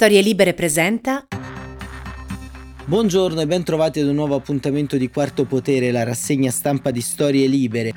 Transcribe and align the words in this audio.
Storie 0.00 0.20
Libere 0.20 0.54
presenta. 0.54 1.26
Buongiorno 2.84 3.40
e 3.40 3.46
ben 3.48 3.64
trovati 3.64 3.98
ad 3.98 4.06
un 4.06 4.14
nuovo 4.14 4.36
appuntamento 4.36 4.96
di 4.96 5.10
Quarto 5.10 5.44
Potere, 5.44 5.90
la 5.90 6.04
rassegna 6.04 6.52
stampa 6.52 6.92
di 6.92 7.00
Storie 7.00 7.48
Libere. 7.48 7.92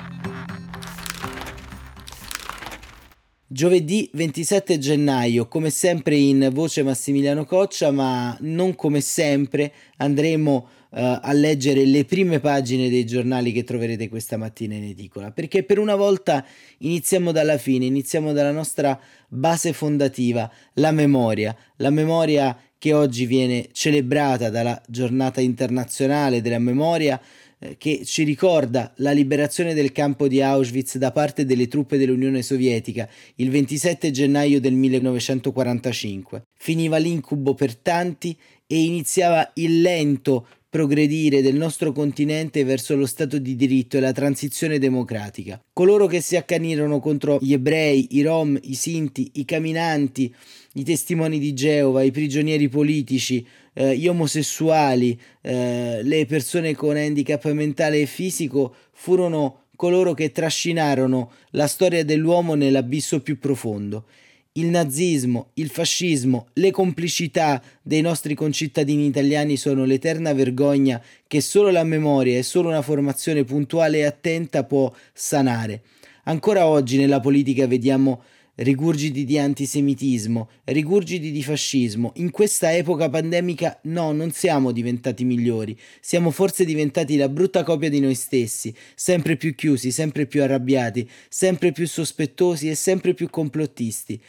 Giovedì 3.46 4.10
27 4.14 4.78
gennaio, 4.78 5.46
come 5.46 5.70
sempre 5.70 6.16
in 6.16 6.50
voce 6.52 6.82
Massimiliano 6.82 7.44
Coccia, 7.44 7.92
ma 7.92 8.36
non 8.40 8.74
come 8.74 9.00
sempre 9.00 9.72
andremo 9.98 10.68
uh, 10.92 11.18
a 11.20 11.32
leggere 11.32 11.84
le 11.84 12.04
prime 12.04 12.40
pagine 12.40 12.88
dei 12.88 13.04
giornali 13.04 13.52
che 13.52 13.64
troverete 13.64 14.08
questa 14.08 14.36
mattina 14.36 14.74
in 14.74 14.84
edicola, 14.84 15.30
perché 15.30 15.62
per 15.62 15.78
una 15.78 15.96
volta 15.96 16.44
iniziamo 16.78 17.32
dalla 17.32 17.58
fine, 17.58 17.86
iniziamo 17.86 18.32
dalla 18.32 18.52
nostra 18.52 18.98
base 19.28 19.72
fondativa, 19.72 20.50
la 20.74 20.92
memoria, 20.92 21.56
la 21.76 21.90
memoria 21.90 22.56
che 22.78 22.92
oggi 22.92 23.26
viene 23.26 23.68
celebrata 23.72 24.50
dalla 24.50 24.80
giornata 24.88 25.40
internazionale 25.40 26.40
della 26.40 26.58
memoria 26.58 27.20
eh, 27.60 27.76
che 27.76 28.02
ci 28.04 28.24
ricorda 28.24 28.92
la 28.96 29.12
liberazione 29.12 29.72
del 29.72 29.92
campo 29.92 30.26
di 30.26 30.42
Auschwitz 30.42 30.98
da 30.98 31.12
parte 31.12 31.44
delle 31.44 31.68
truppe 31.68 31.96
dell'Unione 31.96 32.42
Sovietica 32.42 33.08
il 33.36 33.50
27 33.50 34.10
gennaio 34.10 34.60
del 34.60 34.74
1945. 34.74 36.42
Finiva 36.58 36.96
l'incubo 36.96 37.54
per 37.54 37.76
tanti 37.76 38.36
e 38.66 38.82
iniziava 38.82 39.48
il 39.54 39.80
lento 39.80 40.46
progredire 40.72 41.42
del 41.42 41.56
nostro 41.56 41.92
continente 41.92 42.64
verso 42.64 42.96
lo 42.96 43.04
Stato 43.04 43.36
di 43.36 43.56
diritto 43.56 43.98
e 43.98 44.00
la 44.00 44.12
transizione 44.12 44.78
democratica. 44.78 45.62
Coloro 45.70 46.06
che 46.06 46.22
si 46.22 46.34
accanirono 46.34 46.98
contro 46.98 47.36
gli 47.42 47.52
ebrei, 47.52 48.16
i 48.16 48.22
rom, 48.22 48.58
i 48.62 48.72
sinti, 48.72 49.32
i 49.34 49.44
camminanti, 49.44 50.34
i 50.72 50.82
testimoni 50.82 51.38
di 51.38 51.52
Geova, 51.52 52.02
i 52.02 52.10
prigionieri 52.10 52.70
politici, 52.70 53.46
eh, 53.74 53.98
gli 53.98 54.08
omosessuali, 54.08 55.20
eh, 55.42 56.00
le 56.02 56.24
persone 56.24 56.74
con 56.74 56.96
handicap 56.96 57.50
mentale 57.50 58.00
e 58.00 58.06
fisico 58.06 58.74
furono 58.92 59.64
coloro 59.76 60.14
che 60.14 60.32
trascinarono 60.32 61.32
la 61.50 61.66
storia 61.66 62.02
dell'uomo 62.02 62.54
nell'abisso 62.54 63.20
più 63.20 63.38
profondo 63.38 64.06
il 64.54 64.66
nazismo, 64.66 65.50
il 65.54 65.70
fascismo, 65.70 66.48
le 66.54 66.70
complicità 66.70 67.62
dei 67.80 68.02
nostri 68.02 68.34
concittadini 68.34 69.06
italiani 69.06 69.56
sono 69.56 69.84
l'eterna 69.84 70.34
vergogna 70.34 71.02
che 71.26 71.40
solo 71.40 71.70
la 71.70 71.84
memoria 71.84 72.36
e 72.36 72.42
solo 72.42 72.68
una 72.68 72.82
formazione 72.82 73.44
puntuale 73.44 73.98
e 73.98 74.04
attenta 74.04 74.64
può 74.64 74.92
sanare. 75.14 75.82
Ancora 76.24 76.66
oggi 76.66 76.98
nella 76.98 77.20
politica 77.20 77.66
vediamo 77.66 78.22
rigurgiti 78.56 79.24
di 79.24 79.38
antisemitismo, 79.38 80.48
rigurgiti 80.64 81.30
di 81.30 81.42
fascismo. 81.42 82.12
In 82.16 82.30
questa 82.30 82.74
epoca 82.74 83.08
pandemica 83.08 83.80
no, 83.84 84.12
non 84.12 84.30
siamo 84.30 84.72
diventati 84.72 85.24
migliori, 85.24 85.76
siamo 86.00 86.30
forse 86.30 86.64
diventati 86.64 87.16
la 87.16 87.28
brutta 87.28 87.62
copia 87.62 87.88
di 87.88 88.00
noi 88.00 88.14
stessi, 88.14 88.74
sempre 88.94 89.36
più 89.36 89.54
chiusi, 89.54 89.90
sempre 89.90 90.26
più 90.26 90.42
arrabbiati, 90.42 91.08
sempre 91.28 91.72
più 91.72 91.86
sospettosi 91.86 92.68
e 92.68 92.74
sempre 92.74 93.14
più 93.14 93.30
complottisti. 93.30 94.20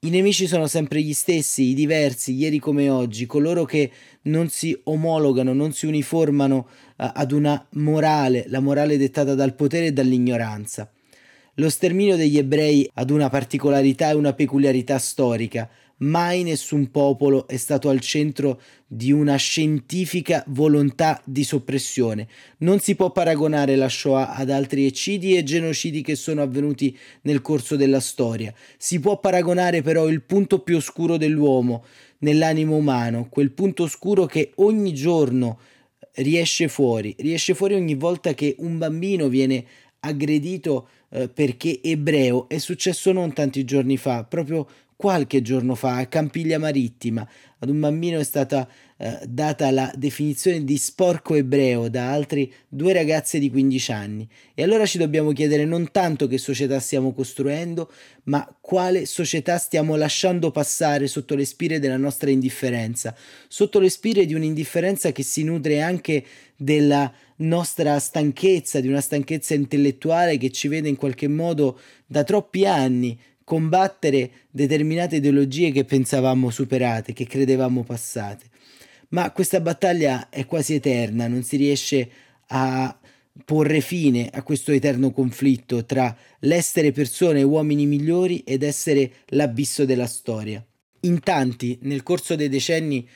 I 0.00 0.10
nemici 0.10 0.46
sono 0.46 0.66
sempre 0.66 1.00
gli 1.00 1.14
stessi, 1.14 1.70
i 1.70 1.74
diversi, 1.74 2.34
ieri 2.34 2.58
come 2.58 2.90
oggi, 2.90 3.26
coloro 3.26 3.64
che 3.64 3.90
non 4.22 4.48
si 4.50 4.78
omologano, 4.84 5.52
non 5.52 5.72
si 5.72 5.86
uniformano 5.86 6.56
uh, 6.58 7.10
ad 7.14 7.32
una 7.32 7.66
morale, 7.72 8.44
la 8.48 8.60
morale 8.60 8.98
dettata 8.98 9.34
dal 9.34 9.54
potere 9.54 9.86
e 9.86 9.92
dall'ignoranza. 9.92 10.90
Lo 11.58 11.70
sterminio 11.70 12.16
degli 12.16 12.36
ebrei 12.36 12.86
ad 12.94 13.08
una 13.08 13.30
particolarità 13.30 14.10
e 14.10 14.14
una 14.14 14.34
peculiarità 14.34 14.98
storica. 14.98 15.66
Mai 15.98 16.42
nessun 16.42 16.90
popolo 16.90 17.48
è 17.48 17.56
stato 17.56 17.88
al 17.88 18.00
centro 18.00 18.60
di 18.86 19.10
una 19.10 19.36
scientifica 19.36 20.44
volontà 20.48 21.18
di 21.24 21.44
soppressione. 21.44 22.28
Non 22.58 22.80
si 22.80 22.94
può 22.94 23.10
paragonare 23.10 23.74
la 23.74 23.88
Shoah 23.88 24.34
ad 24.34 24.50
altri 24.50 24.84
eccidi 24.84 25.34
e 25.34 25.44
genocidi 25.44 26.02
che 26.02 26.14
sono 26.14 26.42
avvenuti 26.42 26.94
nel 27.22 27.40
corso 27.40 27.74
della 27.76 28.00
storia. 28.00 28.52
Si 28.76 29.00
può 29.00 29.18
paragonare 29.18 29.80
però 29.80 30.08
il 30.08 30.20
punto 30.24 30.58
più 30.58 30.76
oscuro 30.76 31.16
dell'uomo 31.16 31.86
nell'animo 32.18 32.76
umano, 32.76 33.28
quel 33.30 33.52
punto 33.52 33.84
oscuro 33.84 34.26
che 34.26 34.52
ogni 34.56 34.92
giorno 34.92 35.58
riesce 36.16 36.68
fuori, 36.68 37.16
riesce 37.18 37.54
fuori 37.54 37.72
ogni 37.72 37.94
volta 37.94 38.34
che 38.34 38.56
un 38.58 38.76
bambino 38.76 39.28
viene 39.28 39.64
aggredito 40.00 40.88
eh, 41.10 41.28
perché 41.28 41.80
ebreo 41.82 42.48
è 42.48 42.58
successo 42.58 43.12
non 43.12 43.32
tanti 43.32 43.64
giorni 43.64 43.96
fa, 43.96 44.24
proprio 44.24 44.66
qualche 44.96 45.42
giorno 45.42 45.74
fa 45.74 45.96
a 45.96 46.06
Campiglia 46.06 46.58
Marittima. 46.58 47.28
Ad 47.58 47.68
un 47.68 47.80
bambino 47.80 48.18
è 48.18 48.24
stata 48.24 48.66
eh, 48.96 49.20
data 49.28 49.70
la 49.70 49.92
definizione 49.94 50.64
di 50.64 50.78
sporco 50.78 51.34
ebreo 51.34 51.88
da 51.88 52.10
altri 52.10 52.52
due 52.66 52.94
ragazze 52.94 53.38
di 53.38 53.50
15 53.50 53.92
anni. 53.92 54.28
E 54.54 54.62
allora 54.62 54.86
ci 54.86 54.96
dobbiamo 54.96 55.32
chiedere 55.32 55.64
non 55.66 55.90
tanto 55.90 56.26
che 56.26 56.38
società 56.38 56.80
stiamo 56.80 57.12
costruendo, 57.12 57.90
ma 58.24 58.46
quale 58.60 59.04
società 59.04 59.58
stiamo 59.58 59.96
lasciando 59.96 60.50
passare 60.50 61.06
sotto 61.06 61.34
le 61.34 61.44
spire 61.44 61.78
della 61.78 61.98
nostra 61.98 62.30
indifferenza, 62.30 63.14
sotto 63.48 63.78
le 63.78 63.90
spire 63.90 64.24
di 64.24 64.34
un'indifferenza 64.34 65.12
che 65.12 65.22
si 65.22 65.44
nutre 65.44 65.82
anche 65.82 66.24
della 66.56 67.12
nostra 67.36 67.98
stanchezza, 67.98 68.80
di 68.80 68.88
una 68.88 69.00
stanchezza 69.00 69.54
intellettuale 69.54 70.38
che 70.38 70.50
ci 70.50 70.68
vede 70.68 70.88
in 70.88 70.96
qualche 70.96 71.28
modo 71.28 71.78
da 72.06 72.24
troppi 72.24 72.66
anni 72.66 73.18
combattere 73.44 74.30
determinate 74.50 75.16
ideologie 75.16 75.70
che 75.70 75.84
pensavamo 75.84 76.50
superate, 76.50 77.12
che 77.12 77.26
credevamo 77.26 77.84
passate. 77.84 78.46
Ma 79.10 79.30
questa 79.30 79.60
battaglia 79.60 80.28
è 80.30 80.46
quasi 80.46 80.74
eterna, 80.74 81.28
non 81.28 81.44
si 81.44 81.56
riesce 81.56 82.10
a 82.48 82.98
porre 83.44 83.80
fine 83.80 84.28
a 84.32 84.42
questo 84.42 84.72
eterno 84.72 85.12
conflitto 85.12 85.84
tra 85.84 86.16
l'essere 86.40 86.90
persone 86.90 87.40
e 87.40 87.44
uomini 87.44 87.86
migliori 87.86 88.40
ed 88.40 88.62
essere 88.62 89.12
l'abisso 89.26 89.84
della 89.84 90.06
storia. 90.06 90.64
In 91.00 91.20
tanti, 91.20 91.78
nel 91.82 92.02
corso 92.02 92.34
dei 92.34 92.48
decenni, 92.48 93.08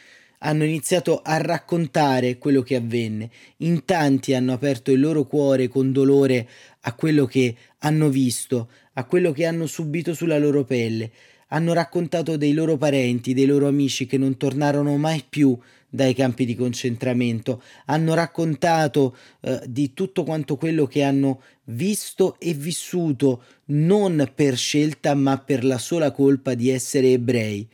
hanno 0.42 0.64
iniziato 0.64 1.20
a 1.22 1.36
raccontare 1.38 2.38
quello 2.38 2.62
che 2.62 2.76
avvenne, 2.76 3.30
in 3.58 3.84
tanti 3.84 4.34
hanno 4.34 4.52
aperto 4.52 4.90
il 4.90 5.00
loro 5.00 5.24
cuore 5.24 5.68
con 5.68 5.92
dolore 5.92 6.48
a 6.82 6.94
quello 6.94 7.26
che 7.26 7.54
hanno 7.78 8.08
visto, 8.08 8.70
a 8.94 9.04
quello 9.04 9.32
che 9.32 9.46
hanno 9.46 9.66
subito 9.66 10.14
sulla 10.14 10.38
loro 10.38 10.64
pelle, 10.64 11.10
hanno 11.48 11.72
raccontato 11.72 12.36
dei 12.36 12.52
loro 12.52 12.76
parenti, 12.76 13.34
dei 13.34 13.46
loro 13.46 13.66
amici 13.66 14.06
che 14.06 14.16
non 14.16 14.36
tornarono 14.36 14.96
mai 14.96 15.24
più 15.28 15.58
dai 15.92 16.14
campi 16.14 16.44
di 16.44 16.54
concentramento, 16.54 17.62
hanno 17.86 18.14
raccontato 18.14 19.16
eh, 19.40 19.60
di 19.66 19.92
tutto 19.92 20.22
quanto 20.22 20.56
quello 20.56 20.86
che 20.86 21.02
hanno 21.02 21.42
visto 21.64 22.38
e 22.38 22.54
vissuto 22.54 23.42
non 23.66 24.30
per 24.34 24.56
scelta 24.56 25.14
ma 25.14 25.38
per 25.38 25.64
la 25.64 25.78
sola 25.78 26.12
colpa 26.12 26.54
di 26.54 26.70
essere 26.70 27.12
ebrei 27.12 27.68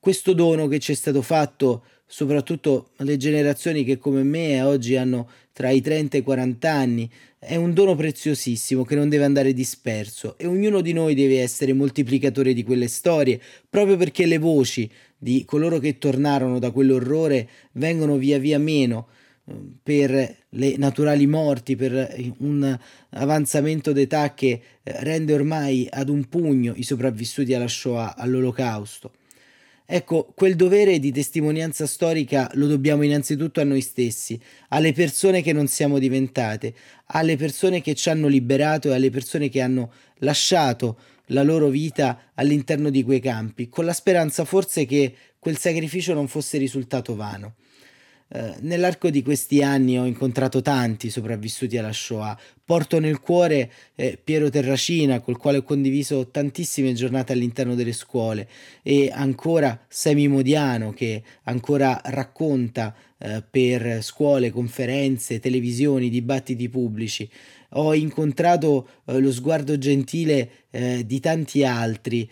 questo 0.00 0.32
dono 0.32 0.66
che 0.66 0.78
ci 0.78 0.92
è 0.92 0.94
stato 0.94 1.22
fatto 1.22 1.84
soprattutto 2.06 2.90
alle 2.96 3.16
generazioni 3.16 3.84
che 3.84 3.96
come 3.96 4.24
me 4.24 4.60
oggi 4.62 4.96
hanno 4.96 5.28
tra 5.52 5.70
i 5.70 5.80
30 5.80 6.16
e 6.16 6.20
i 6.20 6.22
40 6.22 6.72
anni, 6.72 7.10
è 7.38 7.54
un 7.54 7.72
dono 7.72 7.94
preziosissimo 7.94 8.84
che 8.84 8.94
non 8.94 9.08
deve 9.08 9.24
andare 9.24 9.52
disperso 9.52 10.36
e 10.36 10.46
ognuno 10.46 10.80
di 10.80 10.92
noi 10.92 11.14
deve 11.14 11.40
essere 11.40 11.72
moltiplicatore 11.72 12.52
di 12.52 12.64
quelle 12.64 12.88
storie, 12.88 13.40
proprio 13.68 13.96
perché 13.96 14.26
le 14.26 14.38
voci 14.38 14.90
di 15.16 15.44
coloro 15.44 15.78
che 15.78 15.98
tornarono 15.98 16.58
da 16.58 16.70
quell'orrore 16.70 17.48
vengono 17.72 18.16
via 18.16 18.38
via 18.38 18.58
meno 18.58 19.08
eh, 19.44 19.54
per 19.82 20.36
le 20.48 20.76
naturali 20.78 21.26
morti, 21.26 21.76
per 21.76 22.34
un 22.38 22.78
avanzamento 23.10 23.92
d'età 23.92 24.34
che 24.34 24.48
eh, 24.48 24.60
rende 25.04 25.34
ormai 25.34 25.86
ad 25.90 26.08
un 26.08 26.26
pugno 26.28 26.72
i 26.74 26.82
sopravvissuti 26.82 27.54
alla 27.54 27.68
Shoah, 27.68 28.16
all'olocausto. 28.16 29.12
Ecco, 29.92 30.32
quel 30.36 30.54
dovere 30.54 31.00
di 31.00 31.10
testimonianza 31.10 31.84
storica 31.84 32.48
lo 32.54 32.68
dobbiamo 32.68 33.02
innanzitutto 33.02 33.60
a 33.60 33.64
noi 33.64 33.80
stessi, 33.80 34.40
alle 34.68 34.92
persone 34.92 35.42
che 35.42 35.52
non 35.52 35.66
siamo 35.66 35.98
diventate, 35.98 36.72
alle 37.06 37.36
persone 37.36 37.80
che 37.80 37.96
ci 37.96 38.08
hanno 38.08 38.28
liberato 38.28 38.90
e 38.90 38.94
alle 38.94 39.10
persone 39.10 39.48
che 39.48 39.60
hanno 39.60 39.92
lasciato 40.18 40.96
la 41.26 41.42
loro 41.42 41.66
vita 41.70 42.30
all'interno 42.34 42.88
di 42.88 43.02
quei 43.02 43.18
campi, 43.18 43.68
con 43.68 43.84
la 43.84 43.92
speranza 43.92 44.44
forse 44.44 44.86
che 44.86 45.12
quel 45.40 45.58
sacrificio 45.58 46.14
non 46.14 46.28
fosse 46.28 46.56
risultato 46.56 47.16
vano. 47.16 47.56
Eh, 48.32 48.54
nell'arco 48.60 49.10
di 49.10 49.22
questi 49.22 49.60
anni 49.60 49.98
ho 49.98 50.04
incontrato 50.04 50.62
tanti 50.62 51.10
sopravvissuti 51.10 51.76
alla 51.76 51.92
Shoah. 51.92 52.38
Porto 52.64 53.00
nel 53.00 53.18
cuore 53.18 53.72
eh, 53.96 54.16
Piero 54.22 54.48
Terracina, 54.48 55.18
col 55.18 55.36
quale 55.36 55.58
ho 55.58 55.62
condiviso 55.64 56.28
tantissime 56.28 56.92
giornate 56.92 57.32
all'interno 57.32 57.74
delle 57.74 57.92
scuole, 57.92 58.48
e 58.84 59.10
ancora 59.12 59.84
Semi 59.88 60.28
Modiano, 60.28 60.92
che 60.92 61.24
ancora 61.44 62.00
racconta 62.04 62.94
eh, 63.18 63.42
per 63.42 64.00
scuole, 64.04 64.52
conferenze, 64.52 65.40
televisioni, 65.40 66.08
dibattiti 66.08 66.68
pubblici. 66.68 67.28
Ho 67.70 67.94
incontrato 67.94 68.88
eh, 69.06 69.18
lo 69.18 69.32
sguardo 69.32 69.76
gentile 69.76 70.50
eh, 70.70 71.04
di 71.04 71.18
tanti 71.18 71.64
altri 71.64 72.30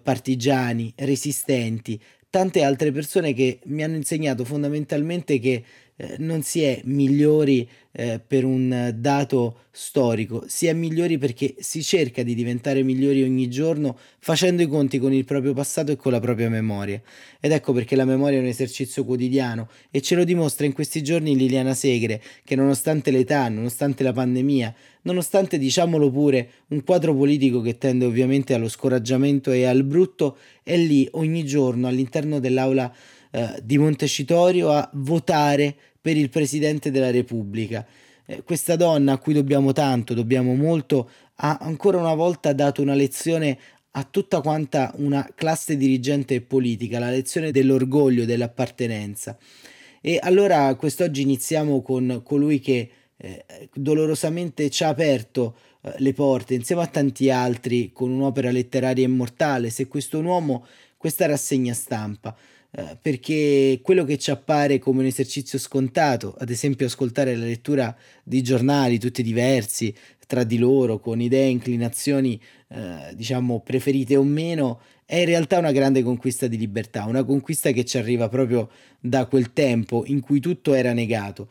partigiani, 0.00 0.92
resistenti, 0.96 2.00
tante 2.30 2.62
altre 2.62 2.92
persone 2.92 3.32
che 3.34 3.58
mi 3.64 3.82
hanno 3.82 3.96
insegnato 3.96 4.44
fondamentalmente 4.44 5.38
che 5.40 5.64
eh, 6.00 6.14
non 6.16 6.42
si 6.42 6.62
è 6.62 6.80
migliori 6.84 7.68
eh, 7.92 8.22
per 8.26 8.46
un 8.46 8.94
dato 8.96 9.64
storico, 9.70 10.44
si 10.46 10.66
è 10.66 10.72
migliori 10.72 11.18
perché 11.18 11.56
si 11.58 11.82
cerca 11.82 12.22
di 12.22 12.34
diventare 12.34 12.82
migliori 12.82 13.22
ogni 13.22 13.50
giorno 13.50 13.98
facendo 14.18 14.62
i 14.62 14.66
conti 14.66 14.98
con 14.98 15.12
il 15.12 15.26
proprio 15.26 15.52
passato 15.52 15.92
e 15.92 15.96
con 15.96 16.12
la 16.12 16.20
propria 16.20 16.48
memoria. 16.48 17.02
Ed 17.38 17.52
ecco 17.52 17.74
perché 17.74 17.96
la 17.96 18.06
memoria 18.06 18.38
è 18.38 18.40
un 18.40 18.46
esercizio 18.46 19.04
quotidiano 19.04 19.68
e 19.90 20.00
ce 20.00 20.14
lo 20.14 20.24
dimostra 20.24 20.64
in 20.64 20.72
questi 20.72 21.02
giorni 21.02 21.36
Liliana 21.36 21.74
Segre, 21.74 22.22
che 22.44 22.56
nonostante 22.56 23.10
l'età, 23.10 23.50
nonostante 23.50 24.02
la 24.02 24.14
pandemia, 24.14 24.74
nonostante 25.02 25.58
diciamolo 25.58 26.10
pure 26.10 26.50
un 26.68 26.82
quadro 26.82 27.14
politico 27.14 27.60
che 27.60 27.76
tende 27.76 28.06
ovviamente 28.06 28.54
allo 28.54 28.70
scoraggiamento 28.70 29.52
e 29.52 29.66
al 29.66 29.84
brutto, 29.84 30.38
è 30.62 30.78
lì 30.78 31.06
ogni 31.12 31.44
giorno 31.44 31.88
all'interno 31.88 32.40
dell'aula 32.40 32.90
eh, 33.32 33.60
di 33.62 33.78
Montecitorio 33.78 34.72
a 34.72 34.90
votare 34.94 35.76
per 36.00 36.16
il 36.16 36.28
Presidente 36.30 36.90
della 36.90 37.10
Repubblica. 37.10 37.86
Eh, 38.26 38.42
questa 38.42 38.76
donna 38.76 39.12
a 39.12 39.18
cui 39.18 39.34
dobbiamo 39.34 39.72
tanto, 39.72 40.14
dobbiamo 40.14 40.54
molto, 40.54 41.10
ha 41.36 41.58
ancora 41.60 41.98
una 41.98 42.14
volta 42.14 42.52
dato 42.52 42.82
una 42.82 42.94
lezione 42.94 43.58
a 43.92 44.04
tutta 44.04 44.40
quanta 44.40 44.92
una 44.96 45.28
classe 45.34 45.76
dirigente 45.76 46.40
politica, 46.40 46.98
la 46.98 47.10
lezione 47.10 47.50
dell'orgoglio, 47.50 48.24
dell'appartenenza. 48.24 49.36
E 50.00 50.18
allora 50.22 50.74
quest'oggi 50.76 51.22
iniziamo 51.22 51.82
con 51.82 52.22
colui 52.24 52.60
che 52.60 52.90
eh, 53.16 53.44
dolorosamente 53.74 54.70
ci 54.70 54.84
ha 54.84 54.88
aperto 54.88 55.56
eh, 55.82 55.94
le 55.98 56.12
porte 56.14 56.54
insieme 56.54 56.82
a 56.82 56.86
tanti 56.86 57.30
altri 57.30 57.92
con 57.92 58.10
un'opera 58.10 58.50
letteraria 58.50 59.04
immortale. 59.04 59.70
Se 59.70 59.88
questo 59.88 60.20
uomo, 60.20 60.64
questa 60.96 61.26
rassegna 61.26 61.74
stampa. 61.74 62.34
Eh, 62.72 62.96
perché 63.02 63.80
quello 63.82 64.04
che 64.04 64.16
ci 64.16 64.30
appare 64.30 64.78
come 64.78 65.00
un 65.00 65.06
esercizio 65.06 65.58
scontato, 65.58 66.36
ad 66.38 66.50
esempio 66.50 66.86
ascoltare 66.86 67.34
la 67.34 67.44
lettura 67.44 67.96
di 68.22 68.42
giornali 68.42 68.98
tutti 68.98 69.24
diversi 69.24 69.92
tra 70.24 70.44
di 70.44 70.58
loro, 70.58 71.00
con 71.00 71.20
idee 71.20 71.46
e 71.46 71.50
inclinazioni 71.50 72.40
eh, 72.68 73.12
diciamo 73.14 73.60
preferite 73.60 74.16
o 74.16 74.22
meno, 74.22 74.80
è 75.04 75.16
in 75.16 75.24
realtà 75.24 75.58
una 75.58 75.72
grande 75.72 76.04
conquista 76.04 76.46
di 76.46 76.56
libertà, 76.56 77.06
una 77.06 77.24
conquista 77.24 77.72
che 77.72 77.84
ci 77.84 77.98
arriva 77.98 78.28
proprio 78.28 78.70
da 79.00 79.26
quel 79.26 79.52
tempo 79.52 80.04
in 80.06 80.20
cui 80.20 80.38
tutto 80.38 80.72
era 80.72 80.92
negato. 80.92 81.50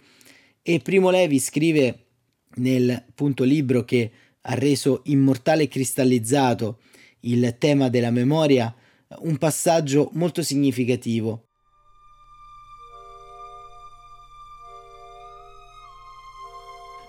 E 0.61 0.79
Primo 0.79 1.09
Levi 1.09 1.39
scrive 1.39 2.05
nel 2.55 3.03
punto 3.13 3.43
libro 3.43 3.83
che 3.83 4.09
ha 4.39 4.53
reso 4.53 5.01
immortale 5.05 5.63
e 5.63 5.67
cristallizzato 5.67 6.79
il 7.21 7.57
tema 7.57 7.89
della 7.89 8.11
memoria, 8.11 8.73
un 9.17 9.37
passaggio 9.37 10.11
molto 10.13 10.43
significativo. 10.43 11.45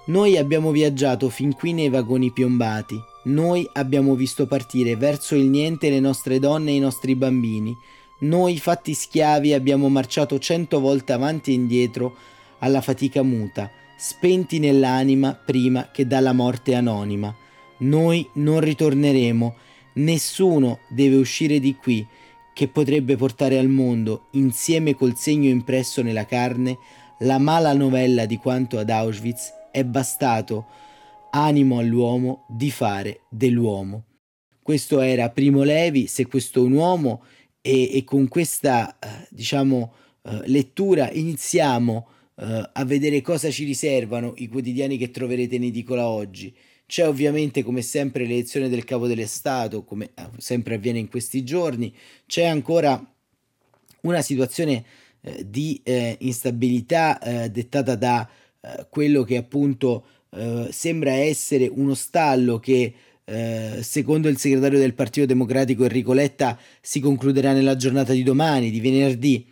Noi 0.07 0.39
abbiamo 0.39 0.71
viaggiato 0.71 1.29
fin 1.29 1.55
qui 1.55 1.73
nei 1.73 1.91
vagoni 1.91 2.33
piombati, 2.33 3.01
noi 3.25 3.69
abbiamo 3.75 4.15
visto 4.15 4.47
partire 4.47 4.97
verso 4.97 5.35
il 5.35 5.45
niente 5.45 5.91
le 5.91 6.01
nostre 6.01 6.39
donne 6.39 6.71
e 6.71 6.77
i 6.77 6.81
nostri 6.81 7.15
bambini, 7.15 7.77
noi 8.21 8.59
fatti 8.59 8.95
schiavi 8.95 9.53
abbiamo 9.53 9.89
marciato 9.89 10.39
cento 10.39 10.81
volte 10.81 11.13
avanti 11.13 11.51
e 11.51 11.55
indietro 11.55 12.17
alla 12.61 12.81
fatica 12.81 13.23
muta, 13.23 13.71
spenti 13.97 14.59
nell'anima 14.59 15.35
prima 15.35 15.91
che 15.91 16.07
dalla 16.07 16.33
morte 16.33 16.75
anonima. 16.75 17.35
Noi 17.79 18.29
non 18.35 18.61
ritorneremo 18.61 19.55
Nessuno 20.01 20.81
deve 20.89 21.17
uscire 21.17 21.59
di 21.61 21.75
qui 21.75 22.07
che 22.55 22.69
potrebbe 22.69 23.17
portare 23.17 23.59
al 23.59 23.69
mondo, 23.69 24.29
insieme 24.33 24.95
col 24.95 25.17
segno 25.17 25.49
impresso 25.49 26.03
nella 26.03 26.25
carne, 26.25 26.79
la 27.21 27.39
mala 27.39 27.75
novella 27.75 28.25
di 28.25 28.39
quanto 28.39 28.79
ad 28.79 28.89
Auschwitz 28.89 29.53
è 29.71 29.85
bastato 29.85 30.67
animo 31.33 31.79
all'uomo 31.79 32.45
di 32.49 32.71
fare 32.71 33.21
dell'uomo. 33.29 34.05
Questo 34.63 35.01
era 35.01 35.29
Primo 35.29 35.63
Levi, 35.63 36.07
se 36.07 36.27
questo 36.27 36.61
è 36.61 36.65
un 36.65 36.73
uomo, 36.73 37.23
e, 37.61 37.97
e 37.97 38.05
con 38.05 38.27
questa 38.29 38.99
eh, 38.99 39.29
diciamo 39.31 39.93
eh, 40.23 40.43
lettura 40.47 41.11
iniziamo 41.11 42.07
eh, 42.37 42.71
a 42.73 42.85
vedere 42.87 43.21
cosa 43.21 43.51
ci 43.51 43.65
riservano 43.65 44.33
i 44.37 44.49
quotidiani 44.49 44.97
che 44.97 45.11
troverete 45.11 45.57
in 45.57 45.65
edicola 45.65 46.09
oggi. 46.09 46.55
C'è 46.91 47.07
ovviamente 47.07 47.63
come 47.63 47.83
sempre 47.83 48.27
l'elezione 48.27 48.69
del 48.69 48.83
capo 48.83 49.07
dello 49.07 49.25
Stato, 49.25 49.85
come 49.85 50.11
eh, 50.13 50.25
sempre 50.39 50.75
avviene 50.75 50.99
in 50.99 51.09
questi 51.09 51.45
giorni, 51.45 51.95
c'è 52.27 52.47
ancora 52.47 53.01
una 54.01 54.21
situazione 54.23 54.85
eh, 55.21 55.49
di 55.49 55.81
eh, 55.85 56.17
instabilità 56.19 57.21
eh, 57.21 57.49
dettata 57.49 57.95
da 57.95 58.29
eh, 58.61 58.89
quello 58.91 59.23
che 59.23 59.37
appunto 59.37 60.05
eh, 60.31 60.67
sembra 60.73 61.13
essere 61.13 61.69
uno 61.73 61.95
stallo 61.95 62.59
che 62.59 62.95
secondo 63.83 64.29
il 64.29 64.39
segretario 64.39 64.81
del 64.81 64.95
Partito 64.95 65.25
Democratico 65.25 65.85
Enrico 65.85 66.13
Letta 66.13 66.59
si 66.81 66.99
concluderà 66.99 67.53
nella 67.53 67.77
giornata 67.77 68.13
di 68.13 68.25
domani, 68.25 68.73
di 68.73 68.81
venerdì. 68.81 69.47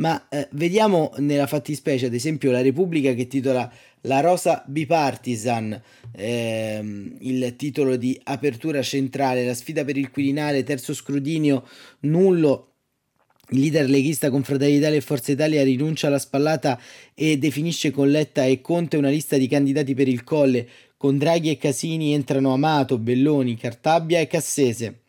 Ma 0.00 0.26
vediamo 0.52 1.12
nella 1.18 1.46
fattispecie, 1.46 2.06
ad 2.06 2.14
esempio, 2.14 2.50
la 2.50 2.62
Repubblica 2.62 3.12
che 3.12 3.26
titola 3.26 3.70
la 4.04 4.20
rosa 4.20 4.64
bipartisan, 4.66 5.78
ehm, 6.16 7.16
il 7.20 7.54
titolo 7.56 7.96
di 7.96 8.18
apertura 8.24 8.80
centrale, 8.80 9.44
la 9.44 9.52
sfida 9.52 9.84
per 9.84 9.98
il 9.98 10.10
Quirinale, 10.10 10.64
terzo 10.64 10.94
scrutinio, 10.94 11.66
nullo. 12.00 12.68
Il 13.50 13.60
leader 13.60 13.90
leghista 13.90 14.30
con 14.30 14.42
Fratelli 14.42 14.74
d'Italia 14.74 14.96
e 14.96 15.02
Forza 15.02 15.32
Italia 15.32 15.62
rinuncia 15.62 16.06
alla 16.06 16.18
spallata 16.18 16.80
e 17.14 17.36
definisce 17.36 17.90
con 17.90 18.08
Letta 18.08 18.44
e 18.44 18.62
Conte 18.62 18.96
una 18.96 19.10
lista 19.10 19.36
di 19.36 19.48
candidati 19.48 19.92
per 19.92 20.08
il 20.08 20.24
Colle. 20.24 20.66
Con 20.96 21.18
Draghi 21.18 21.50
e 21.50 21.58
Casini 21.58 22.14
entrano 22.14 22.54
Amato, 22.54 22.96
Belloni, 22.96 23.56
Cartabbia 23.56 24.20
e 24.20 24.26
Cassese 24.26 25.00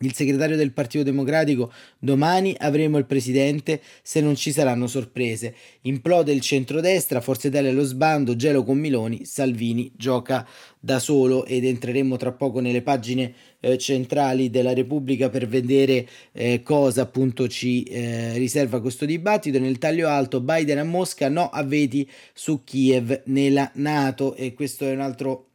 il 0.00 0.12
segretario 0.14 0.56
del 0.56 0.72
Partito 0.72 1.02
Democratico, 1.02 1.72
domani 1.98 2.54
avremo 2.58 2.98
il 2.98 3.06
presidente 3.06 3.80
se 4.02 4.20
non 4.20 4.34
ci 4.34 4.52
saranno 4.52 4.86
sorprese. 4.86 5.54
Implode 5.82 6.32
il 6.32 6.42
centrodestra, 6.42 7.22
Forza 7.22 7.48
Italia 7.48 7.70
allo 7.70 7.82
sbando, 7.82 8.36
gelo 8.36 8.62
con 8.62 8.78
Miloni, 8.78 9.24
Salvini 9.24 9.90
gioca 9.96 10.46
da 10.78 10.98
solo 10.98 11.46
ed 11.46 11.64
entreremo 11.64 12.16
tra 12.16 12.32
poco 12.32 12.60
nelle 12.60 12.82
pagine 12.82 13.32
eh, 13.60 13.78
centrali 13.78 14.50
della 14.50 14.74
Repubblica 14.74 15.30
per 15.30 15.48
vedere 15.48 16.06
eh, 16.32 16.62
cosa 16.62 17.02
appunto 17.02 17.48
ci 17.48 17.82
eh, 17.84 18.34
riserva 18.34 18.82
questo 18.82 19.06
dibattito. 19.06 19.58
Nel 19.58 19.78
taglio 19.78 20.08
alto 20.08 20.40
Biden 20.40 20.78
a 20.78 20.84
Mosca, 20.84 21.30
no 21.30 21.48
a 21.48 21.62
veti 21.62 22.08
su 22.34 22.62
Kiev 22.64 23.22
nella 23.26 23.70
Nato 23.74 24.34
e 24.34 24.52
questo 24.52 24.84
è 24.84 24.92
un 24.92 25.00
altro 25.00 25.46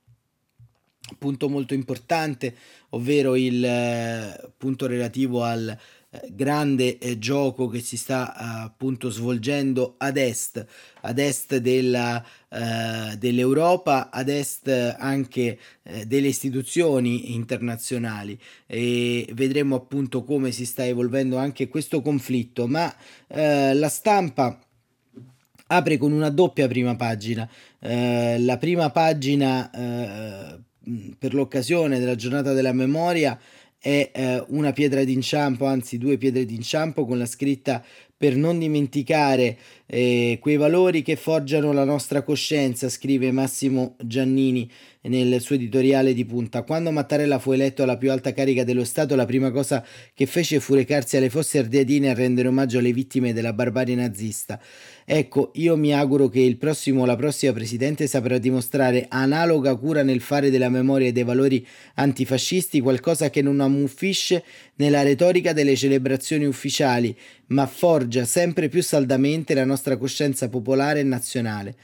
punto 1.17 1.49
molto 1.49 1.73
importante, 1.73 2.55
ovvero 2.91 3.35
il 3.35 3.63
eh, 3.63 4.51
punto 4.57 4.87
relativo 4.87 5.43
al 5.43 5.77
eh, 6.13 6.27
grande 6.33 6.97
eh, 6.97 7.17
gioco 7.19 7.69
che 7.69 7.79
si 7.79 7.95
sta 7.95 8.35
appunto 8.35 9.09
svolgendo 9.09 9.95
ad 9.97 10.17
est, 10.17 10.65
ad 11.01 11.17
est 11.19 11.55
della, 11.57 12.21
eh, 12.49 13.15
dell'Europa, 13.17 14.09
ad 14.09 14.27
est 14.27 14.67
anche 14.99 15.57
eh, 15.83 16.05
delle 16.05 16.27
istituzioni 16.27 17.33
internazionali 17.33 18.37
e 18.67 19.25
vedremo 19.33 19.75
appunto 19.75 20.23
come 20.23 20.51
si 20.51 20.65
sta 20.65 20.85
evolvendo 20.85 21.37
anche 21.37 21.69
questo 21.69 22.01
conflitto, 22.01 22.67
ma 22.67 22.93
eh, 23.27 23.73
la 23.73 23.89
stampa 23.89 24.59
apre 25.67 25.97
con 25.97 26.11
una 26.11 26.29
doppia 26.29 26.67
prima 26.67 26.97
pagina. 26.97 27.49
la 27.79 28.57
prima 28.57 28.89
pagina 28.89 29.71
per 31.17 31.33
l'occasione 31.33 31.99
della 31.99 32.15
giornata 32.15 32.53
della 32.53 32.73
memoria 32.73 33.39
è 33.77 34.11
eh, 34.13 34.43
una 34.49 34.73
pietra 34.73 35.03
d'inciampo, 35.03 35.65
anzi 35.65 35.97
due 35.97 36.17
pietre 36.17 36.45
d'inciampo 36.45 37.05
con 37.05 37.17
la 37.17 37.25
scritta 37.25 37.83
per 38.15 38.35
non 38.35 38.59
dimenticare 38.59 39.57
eh, 39.87 40.37
quei 40.39 40.55
valori 40.55 41.01
che 41.01 41.15
forgiano 41.15 41.71
la 41.73 41.83
nostra 41.83 42.21
coscienza, 42.21 42.87
scrive 42.87 43.31
Massimo 43.31 43.95
Giannini 43.97 44.69
nel 45.01 45.41
suo 45.41 45.55
editoriale 45.55 46.13
di 46.13 46.23
punta. 46.25 46.61
Quando 46.61 46.91
Mattarella 46.91 47.39
fu 47.39 47.53
eletto 47.53 47.81
alla 47.81 47.97
più 47.97 48.11
alta 48.11 48.31
carica 48.31 48.63
dello 48.63 48.83
Stato, 48.83 49.15
la 49.15 49.25
prima 49.25 49.49
cosa 49.49 49.83
che 50.13 50.27
fece 50.27 50.59
fu 50.59 50.75
recarsi 50.75 51.17
alle 51.17 51.31
fosse 51.31 51.57
ardeatine 51.57 52.11
a 52.11 52.13
rendere 52.13 52.47
omaggio 52.47 52.77
alle 52.77 52.93
vittime 52.93 53.33
della 53.33 53.53
barbarie 53.53 53.95
nazista. 53.95 54.61
Ecco, 55.13 55.51
io 55.55 55.75
mi 55.75 55.93
auguro 55.93 56.29
che 56.29 56.39
il 56.39 56.55
prossimo 56.55 57.01
o 57.01 57.05
la 57.05 57.17
prossima 57.17 57.51
presidente 57.51 58.07
saprà 58.07 58.37
dimostrare 58.37 59.07
analoga 59.09 59.75
cura 59.75 60.03
nel 60.03 60.21
fare 60.21 60.49
della 60.49 60.69
memoria 60.69 61.09
e 61.09 61.11
dei 61.11 61.25
valori 61.25 61.67
antifascisti 61.95 62.79
qualcosa 62.79 63.29
che 63.29 63.41
non 63.41 63.59
ammuffisce 63.59 64.41
nella 64.75 65.01
retorica 65.01 65.51
delle 65.51 65.75
celebrazioni 65.75 66.45
ufficiali, 66.45 67.13
ma 67.47 67.67
forgia 67.67 68.23
sempre 68.23 68.69
più 68.69 68.81
saldamente 68.81 69.53
la 69.53 69.65
nostra 69.65 69.97
coscienza 69.97 70.47
popolare 70.47 71.01
e 71.01 71.03
nazionale. 71.03 71.75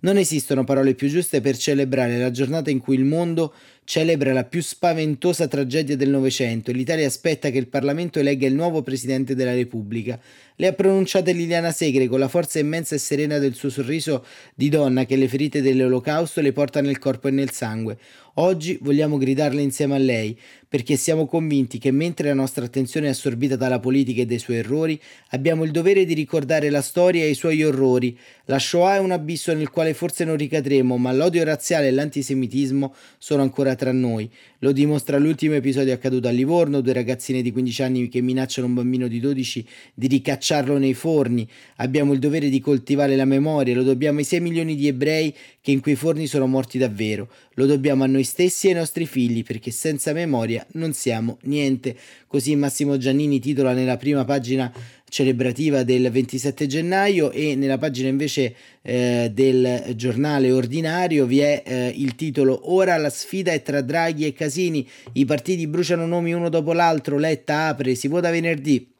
Non 0.00 0.16
esistono 0.16 0.64
parole 0.64 0.94
più 0.94 1.08
giuste 1.08 1.40
per 1.40 1.56
celebrare 1.56 2.18
la 2.18 2.32
giornata 2.32 2.70
in 2.70 2.80
cui 2.80 2.96
il 2.96 3.04
mondo 3.04 3.54
celebra 3.84 4.32
la 4.32 4.44
più 4.44 4.62
spaventosa 4.62 5.48
tragedia 5.48 5.96
del 5.96 6.10
Novecento 6.10 6.70
e 6.70 6.74
l'Italia 6.74 7.06
aspetta 7.06 7.50
che 7.50 7.58
il 7.58 7.68
Parlamento 7.68 8.18
elegga 8.18 8.46
il 8.46 8.54
nuovo 8.54 8.82
Presidente 8.82 9.34
della 9.34 9.54
Repubblica. 9.54 10.18
Le 10.56 10.66
ha 10.66 10.72
pronunciate 10.72 11.32
Liliana 11.32 11.72
Segre 11.72 12.06
con 12.06 12.20
la 12.20 12.28
forza 12.28 12.58
immensa 12.58 12.94
e 12.94 12.98
serena 12.98 13.38
del 13.38 13.54
suo 13.54 13.70
sorriso 13.70 14.24
di 14.54 14.68
donna 14.68 15.04
che 15.04 15.16
le 15.16 15.26
ferite 15.26 15.62
dell'olocausto 15.62 16.40
le 16.40 16.52
porta 16.52 16.80
nel 16.80 16.98
corpo 16.98 17.28
e 17.28 17.32
nel 17.32 17.50
sangue. 17.50 17.98
Oggi 18.36 18.78
vogliamo 18.80 19.18
gridarle 19.18 19.60
insieme 19.60 19.94
a 19.94 19.98
lei, 19.98 20.38
perché 20.66 20.96
siamo 20.96 21.26
convinti 21.26 21.76
che 21.76 21.90
mentre 21.90 22.28
la 22.28 22.34
nostra 22.34 22.64
attenzione 22.64 23.08
è 23.08 23.10
assorbita 23.10 23.56
dalla 23.56 23.78
politica 23.78 24.22
e 24.22 24.26
dai 24.26 24.38
suoi 24.38 24.56
errori, 24.56 24.98
abbiamo 25.30 25.64
il 25.64 25.70
dovere 25.70 26.06
di 26.06 26.14
ricordare 26.14 26.70
la 26.70 26.80
storia 26.80 27.24
e 27.24 27.28
i 27.28 27.34
suoi 27.34 27.62
orrori. 27.62 28.16
La 28.46 28.58
Shoah 28.58 28.94
è 28.94 28.98
un 29.00 29.10
abisso 29.10 29.52
nel 29.52 29.68
quale 29.68 29.92
forse 29.92 30.24
non 30.24 30.36
ricadremo, 30.36 30.96
ma 30.96 31.12
l'odio 31.12 31.44
razziale 31.44 31.88
e 31.88 31.90
l'antisemitismo 31.90 32.94
sono 33.18 33.42
ancora 33.42 33.71
tra 33.74 33.92
noi. 33.92 34.30
Lo 34.58 34.72
dimostra 34.72 35.18
l'ultimo 35.18 35.54
episodio 35.54 35.92
accaduto 35.92 36.28
a 36.28 36.30
Livorno, 36.30 36.80
due 36.80 36.92
ragazzine 36.92 37.42
di 37.42 37.50
15 37.50 37.82
anni 37.82 38.08
che 38.08 38.20
minacciano 38.20 38.66
un 38.66 38.74
bambino 38.74 39.08
di 39.08 39.20
12 39.20 39.66
di 39.94 40.06
ricacciarlo 40.06 40.78
nei 40.78 40.94
forni. 40.94 41.48
Abbiamo 41.76 42.12
il 42.12 42.18
dovere 42.18 42.48
di 42.48 42.60
coltivare 42.60 43.16
la 43.16 43.24
memoria, 43.24 43.74
lo 43.74 43.82
dobbiamo 43.82 44.18
ai 44.18 44.24
6 44.24 44.40
milioni 44.40 44.74
di 44.74 44.86
ebrei 44.86 45.34
che 45.60 45.70
in 45.70 45.80
quei 45.80 45.94
forni 45.94 46.26
sono 46.26 46.46
morti 46.46 46.78
davvero. 46.78 47.28
Lo 47.54 47.66
dobbiamo 47.66 48.04
a 48.04 48.06
noi 48.06 48.24
stessi 48.24 48.66
e 48.66 48.70
ai 48.70 48.76
nostri 48.76 49.06
figli, 49.06 49.42
perché 49.42 49.70
senza 49.70 50.12
memoria 50.12 50.66
non 50.72 50.92
siamo 50.92 51.38
niente. 51.42 51.96
Così 52.26 52.56
Massimo 52.56 52.96
Giannini 52.96 53.40
titola 53.40 53.72
nella 53.72 53.96
prima 53.96 54.24
pagina 54.24 54.72
celebrativa 55.12 55.82
del 55.82 56.10
27 56.10 56.66
gennaio 56.66 57.32
e 57.32 57.54
nella 57.54 57.76
pagina 57.76 58.08
invece 58.08 58.54
eh, 58.80 59.30
del 59.30 59.92
giornale 59.94 60.50
ordinario 60.50 61.26
vi 61.26 61.40
è 61.40 61.62
eh, 61.66 61.92
il 61.94 62.14
titolo 62.14 62.72
Ora 62.72 62.96
la 62.96 63.10
sfida 63.10 63.52
è 63.52 63.60
tra 63.60 63.82
Draghi 63.82 64.24
e 64.24 64.32
Casini, 64.32 64.88
i 65.12 65.26
partiti 65.26 65.66
bruciano 65.66 66.06
nomi 66.06 66.32
uno 66.32 66.48
dopo 66.48 66.72
l'altro, 66.72 67.18
Letta 67.18 67.66
apre, 67.66 67.94
si 67.94 68.08
vota 68.08 68.30
venerdì. 68.30 68.90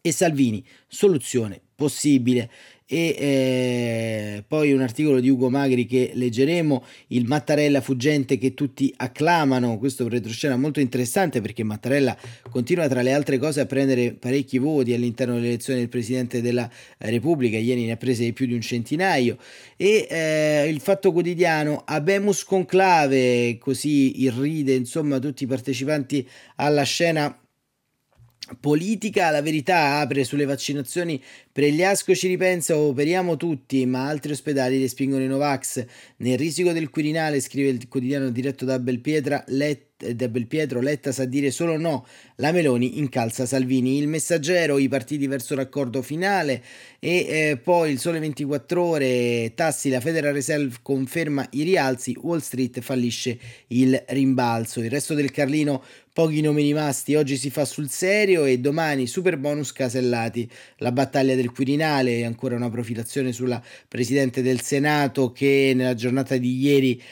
E 0.00 0.10
Salvini, 0.10 0.64
soluzione 0.88 1.60
possibile 1.76 2.50
e 2.86 3.16
eh, 3.18 4.44
poi 4.46 4.72
un 4.72 4.82
articolo 4.82 5.18
di 5.18 5.30
Ugo 5.30 5.48
Magri 5.48 5.86
che 5.86 6.10
leggeremo, 6.14 6.84
il 7.08 7.24
Mattarella 7.26 7.80
fuggente 7.80 8.36
che 8.36 8.52
tutti 8.52 8.92
acclamano, 8.96 9.78
questo 9.78 10.06
retroscena 10.06 10.56
molto 10.56 10.80
interessante 10.80 11.40
perché 11.40 11.62
Mattarella 11.62 12.16
continua 12.50 12.86
tra 12.86 13.00
le 13.00 13.12
altre 13.12 13.38
cose 13.38 13.60
a 13.62 13.66
prendere 13.66 14.12
parecchi 14.12 14.58
voti 14.58 14.92
all'interno 14.92 15.34
delle 15.34 15.48
elezioni 15.48 15.78
del 15.78 15.88
Presidente 15.88 16.42
della 16.42 16.70
Repubblica, 16.98 17.56
ieri 17.56 17.86
ne 17.86 17.92
ha 17.92 17.96
prese 17.96 18.32
più 18.32 18.46
di 18.46 18.54
un 18.54 18.60
centinaio. 18.60 19.38
E 19.76 20.06
eh, 20.08 20.68
il 20.68 20.80
Fatto 20.80 21.10
Quotidiano, 21.10 21.82
Abemus 21.86 22.44
Conclave, 22.44 23.56
così 23.58 24.22
irride 24.22 24.74
insomma 24.74 25.18
tutti 25.18 25.44
i 25.44 25.46
partecipanti 25.46 26.28
alla 26.56 26.82
scena 26.82 27.34
politica, 28.60 29.30
la 29.30 29.42
verità 29.42 29.98
apre 30.00 30.24
sulle 30.24 30.44
vaccinazioni 30.44 31.22
Pregliasco 31.50 32.14
ci 32.14 32.28
ripensa, 32.28 32.76
operiamo 32.76 33.36
tutti, 33.36 33.86
ma 33.86 34.08
altri 34.08 34.32
ospedali 34.32 34.80
respingono 34.80 35.22
i 35.22 35.28
Novax. 35.28 35.84
Nel 36.16 36.36
risico 36.36 36.72
del 36.72 36.90
Quirinale, 36.90 37.40
scrive 37.40 37.68
il 37.68 37.88
quotidiano 37.88 38.30
diretto 38.30 38.64
da 38.64 38.78
Belpietra, 38.78 39.44
Letta 39.48 39.93
da 40.12 40.28
Belpietro 40.28 40.80
Letta 40.80 41.12
sa 41.12 41.24
dire 41.24 41.50
solo 41.50 41.78
no, 41.78 42.06
la 42.36 42.52
Meloni 42.52 42.98
incalza 42.98 43.46
Salvini, 43.46 43.98
il 43.98 44.08
messaggero, 44.08 44.78
i 44.78 44.88
partiti 44.88 45.26
verso 45.26 45.54
l'accordo 45.54 46.02
finale 46.02 46.62
e 46.98 47.26
eh, 47.28 47.56
poi 47.62 47.92
il 47.92 47.98
sole 47.98 48.18
24 48.18 48.82
ore, 48.82 49.52
tassi, 49.54 49.88
la 49.88 50.00
Federal 50.00 50.32
Reserve 50.32 50.76
conferma 50.82 51.46
i 51.52 51.62
rialzi, 51.62 52.16
Wall 52.20 52.40
Street 52.40 52.80
fallisce 52.80 53.38
il 53.68 54.02
rimbalzo, 54.08 54.80
il 54.80 54.90
resto 54.90 55.14
del 55.14 55.30
Carlino 55.30 55.82
pochi 56.14 56.40
nomi 56.40 56.62
rimasti, 56.62 57.16
oggi 57.16 57.36
si 57.36 57.50
fa 57.50 57.64
sul 57.64 57.90
serio 57.90 58.44
e 58.44 58.60
domani 58.60 59.08
super 59.08 59.36
bonus 59.36 59.72
casellati, 59.72 60.48
la 60.76 60.92
battaglia 60.92 61.34
del 61.34 61.50
Quirinale, 61.50 62.24
ancora 62.24 62.54
una 62.54 62.70
profilazione 62.70 63.32
sulla 63.32 63.60
Presidente 63.88 64.40
del 64.40 64.60
Senato 64.60 65.32
che 65.32 65.72
nella 65.74 65.94
giornata 65.94 66.36
di 66.36 66.56
ieri 66.56 67.02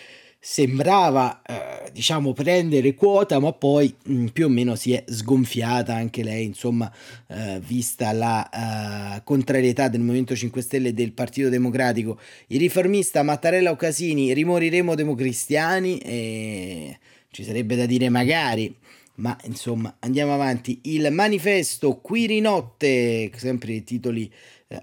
sembrava 0.44 1.40
eh, 1.46 1.92
diciamo 1.92 2.32
prendere 2.32 2.94
quota 2.94 3.38
ma 3.38 3.52
poi 3.52 3.94
mh, 4.06 4.12
mm, 4.12 4.26
più 4.26 4.46
o 4.46 4.48
meno 4.48 4.74
si 4.74 4.92
è 4.92 5.04
sgonfiata 5.06 5.94
anche 5.94 6.24
lei 6.24 6.44
insomma 6.46 6.92
eh, 7.28 7.60
vista 7.64 8.10
la 8.10 9.18
eh, 9.18 9.22
contrarietà 9.22 9.86
del 9.86 10.00
Movimento 10.00 10.34
5 10.34 10.60
Stelle 10.60 10.88
e 10.88 10.94
del 10.94 11.12
Partito 11.12 11.48
Democratico. 11.48 12.18
Il 12.48 12.58
riformista 12.58 13.22
Mattarella 13.22 13.70
o 13.70 13.76
Casini 13.76 14.34
rimoriremo 14.34 14.96
democristiani 14.96 15.98
e 15.98 16.98
ci 17.30 17.44
sarebbe 17.44 17.76
da 17.76 17.86
dire 17.86 18.08
magari 18.08 18.74
ma 19.16 19.38
insomma 19.44 19.94
andiamo 20.00 20.34
avanti. 20.34 20.80
Il 20.84 21.08
manifesto 21.12 21.98
Quirinotte 21.98 23.30
sempre 23.36 23.74
i 23.74 23.84
titoli 23.84 24.28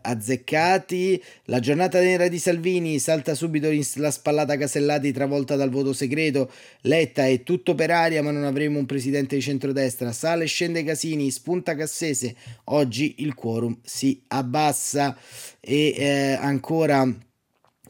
azzeccati. 0.02 1.22
La 1.46 1.60
giornata 1.60 2.00
nera 2.00 2.28
di 2.28 2.40
Salvini 2.40 3.00
salta 3.00 3.36
subito 3.36 3.70
la 3.96 4.12
spallata 4.12 4.58
Casellati 4.58 5.12
travolta 5.12 5.56
dal 5.56 5.70
voto 5.70 5.94
segreto. 5.94 6.52
Letta 6.82 7.28
è 7.28 7.44
tutto 7.44 7.76
per 7.76 7.92
aria, 7.92 8.24
ma 8.24 8.32
non 8.32 8.44
avremo 8.44 8.80
un 8.80 8.86
presidente 8.86 9.36
di 9.36 9.42
centrodestra. 9.42 10.12
Sale 10.12 10.44
e 10.46 10.48
scende 10.48 10.84
Casini, 10.84 11.32
spunta 11.32 11.76
Cassese. 11.76 12.36
Oggi 12.66 13.16
il 13.20 13.34
quorum 13.34 13.78
si 13.84 14.22
abbassa 14.28 15.18
e 15.60 15.94
eh, 15.98 16.38
ancora 16.40 17.08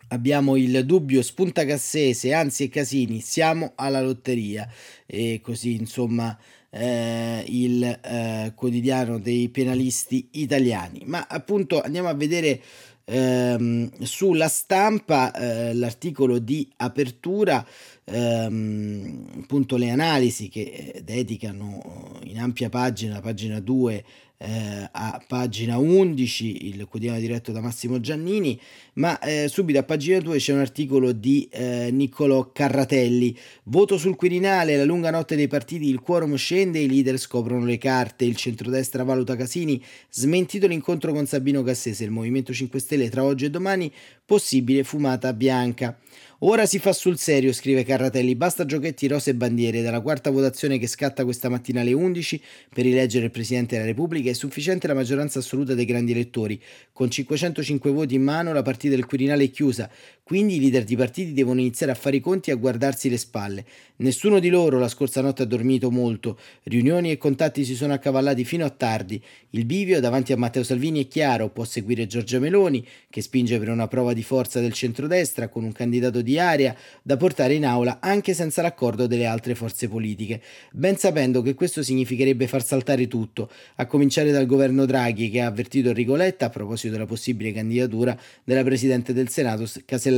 abbiamo 0.09 0.55
il 0.55 0.85
dubbio 0.85 1.21
spunta 1.21 1.65
Cassese, 1.65 2.33
anzi 2.33 2.63
e 2.63 2.69
Casini, 2.69 3.21
siamo 3.21 3.73
alla 3.75 4.01
lotteria 4.01 4.67
e 5.05 5.39
così 5.41 5.75
insomma 5.75 6.37
eh, 6.69 7.43
il 7.47 7.83
eh, 7.83 8.51
quotidiano 8.55 9.19
dei 9.19 9.49
penalisti 9.49 10.29
italiani. 10.31 11.01
Ma 11.05 11.25
appunto 11.27 11.81
andiamo 11.81 12.09
a 12.09 12.13
vedere 12.13 12.61
ehm, 13.05 13.89
sulla 14.01 14.47
stampa 14.47 15.33
eh, 15.33 15.73
l'articolo 15.73 16.39
di 16.39 16.69
apertura, 16.77 17.65
ehm, 18.05 19.41
appunto 19.41 19.77
le 19.77 19.89
analisi 19.89 20.47
che 20.47 21.01
dedicano 21.03 22.19
in 22.23 22.39
ampia 22.39 22.69
pagina, 22.69 23.19
pagina 23.19 23.59
2, 23.59 24.03
eh, 24.41 24.87
a 24.89 25.21
pagina 25.27 25.77
11, 25.77 26.67
il 26.67 26.85
quotidiano 26.85 27.19
diretto 27.19 27.51
da 27.51 27.59
Massimo 27.59 27.99
Giannini, 27.99 28.59
ma 28.93 29.19
eh, 29.19 29.49
subito 29.49 29.79
a 29.79 29.83
pagina 29.83 30.19
2 30.19 30.37
c'è 30.37 30.53
un 30.53 30.59
articolo 30.59 31.11
di 31.11 31.47
eh, 31.51 31.89
Niccolò 31.91 32.51
Carratelli. 32.53 33.37
Voto 33.63 33.97
sul 33.97 34.15
Quirinale, 34.15 34.77
la 34.77 34.85
lunga 34.85 35.11
notte 35.11 35.35
dei 35.35 35.47
partiti, 35.47 35.89
il 35.89 35.99
quorum 35.99 36.35
scende, 36.35 36.79
i 36.79 36.87
leader 36.87 37.17
scoprono 37.17 37.65
le 37.65 37.77
carte, 37.77 38.23
il 38.23 38.37
centrodestra 38.37 39.03
valuta 39.03 39.35
Casini, 39.35 39.83
smentito 40.09 40.67
l'incontro 40.67 41.11
con 41.11 41.25
Sabino 41.25 41.61
Cassese, 41.61 42.05
il 42.05 42.11
Movimento 42.11 42.53
5 42.53 42.79
Stelle 42.79 43.09
tra 43.09 43.25
oggi 43.25 43.43
e 43.45 43.49
domani, 43.49 43.91
possibile 44.25 44.83
fumata 44.85 45.33
bianca. 45.33 45.97
Ora 46.43 46.65
si 46.65 46.79
fa 46.79 46.93
sul 46.93 47.17
serio, 47.17 47.51
scrive 47.51 47.83
Carratelli, 47.83 48.33
basta 48.33 48.63
giochetti 48.63 49.07
rose 49.07 49.31
e 49.31 49.35
bandiere. 49.35 49.81
Dalla 49.81 49.99
quarta 49.99 50.29
votazione 50.29 50.77
che 50.77 50.87
scatta 50.87 51.25
questa 51.25 51.49
mattina 51.49 51.81
alle 51.81 51.91
11 51.91 52.41
per 52.73 52.85
rileggere 52.85 53.25
il 53.25 53.31
Presidente 53.31 53.75
della 53.75 53.87
Repubblica 53.87 54.28
è 54.29 54.33
sufficiente 54.33 54.87
la 54.87 54.93
maggioranza 54.93 55.39
assoluta 55.39 55.73
dei 55.73 55.85
grandi 55.85 56.11
elettori. 56.11 56.61
Con 56.91 57.09
505 57.09 57.91
voti 57.91 58.15
in 58.15 58.23
mano 58.23 58.53
la 58.53 58.61
partita 58.61 58.95
del 58.95 59.05
Quirinale 59.05 59.45
è 59.45 59.49
chiusa, 59.49 59.89
quindi 60.29 60.57
i 60.57 60.59
leader 60.59 60.83
di 60.83 60.95
partiti 60.95 61.33
devono 61.33 61.59
iniziare 61.59 61.91
a 61.91 61.95
fare 61.95 62.17
i 62.17 62.19
conti 62.19 62.51
e 62.51 62.53
a 62.53 62.55
guardarsi 62.55 63.09
le 63.09 63.17
spalle. 63.17 63.65
Nessuno 63.95 64.37
di 64.37 64.49
loro 64.49 64.77
la 64.77 64.87
scorsa 64.87 65.21
notte 65.21 65.41
ha 65.41 65.45
dormito 65.47 65.89
molto, 65.89 66.37
riunioni 66.65 67.09
e 67.09 67.17
contatti 67.17 67.65
si 67.65 67.73
sono 67.73 67.93
accavallati 67.93 68.45
fino 68.45 68.63
a 68.63 68.69
tardi. 68.69 69.19
Il 69.49 69.65
bivio 69.65 69.99
davanti 69.99 70.31
a 70.31 70.37
Matteo 70.37 70.61
Salvini 70.61 71.03
è 71.03 71.07
chiaro, 71.07 71.49
può 71.49 71.63
seguire 71.63 72.05
Giorgia 72.05 72.37
Meloni, 72.37 72.85
che 73.09 73.23
spinge 73.23 73.57
per 73.57 73.69
una 73.69 73.87
prova 73.87 74.13
di 74.13 74.21
forza 74.21 74.59
del 74.59 74.71
centrodestra 74.71 75.47
con 75.47 75.63
un 75.63 75.71
candidato 75.71 76.21
di 76.21 76.37
area 76.37 76.75
da 77.01 77.17
portare 77.17 77.55
in 77.55 77.65
aula 77.65 77.97
anche 77.99 78.35
senza 78.35 78.61
l'accordo 78.61 79.07
delle 79.07 79.25
altre 79.25 79.55
forze 79.55 79.89
politiche, 79.89 80.43
ben 80.71 80.95
sapendo 80.95 81.41
che 81.41 81.55
questo 81.55 81.81
significherebbe 81.81 82.45
far 82.45 82.63
saltare 82.63 83.07
tutto, 83.07 83.49
a 83.77 83.87
cominciare 83.87 84.29
dal 84.29 84.45
governo 84.45 84.85
Draghi 84.85 85.31
che 85.31 85.41
ha 85.41 85.47
avvertito 85.47 85.89
Enrico 85.89 86.13
a 86.13 86.49
proposito 86.49 86.93
della 86.93 87.07
possibile 87.07 87.51
candidatura 87.51 88.15
della 88.43 88.63
Presidente 88.63 89.11
del 89.11 89.29
Senato 89.29 89.67
Casellati. 89.85 90.17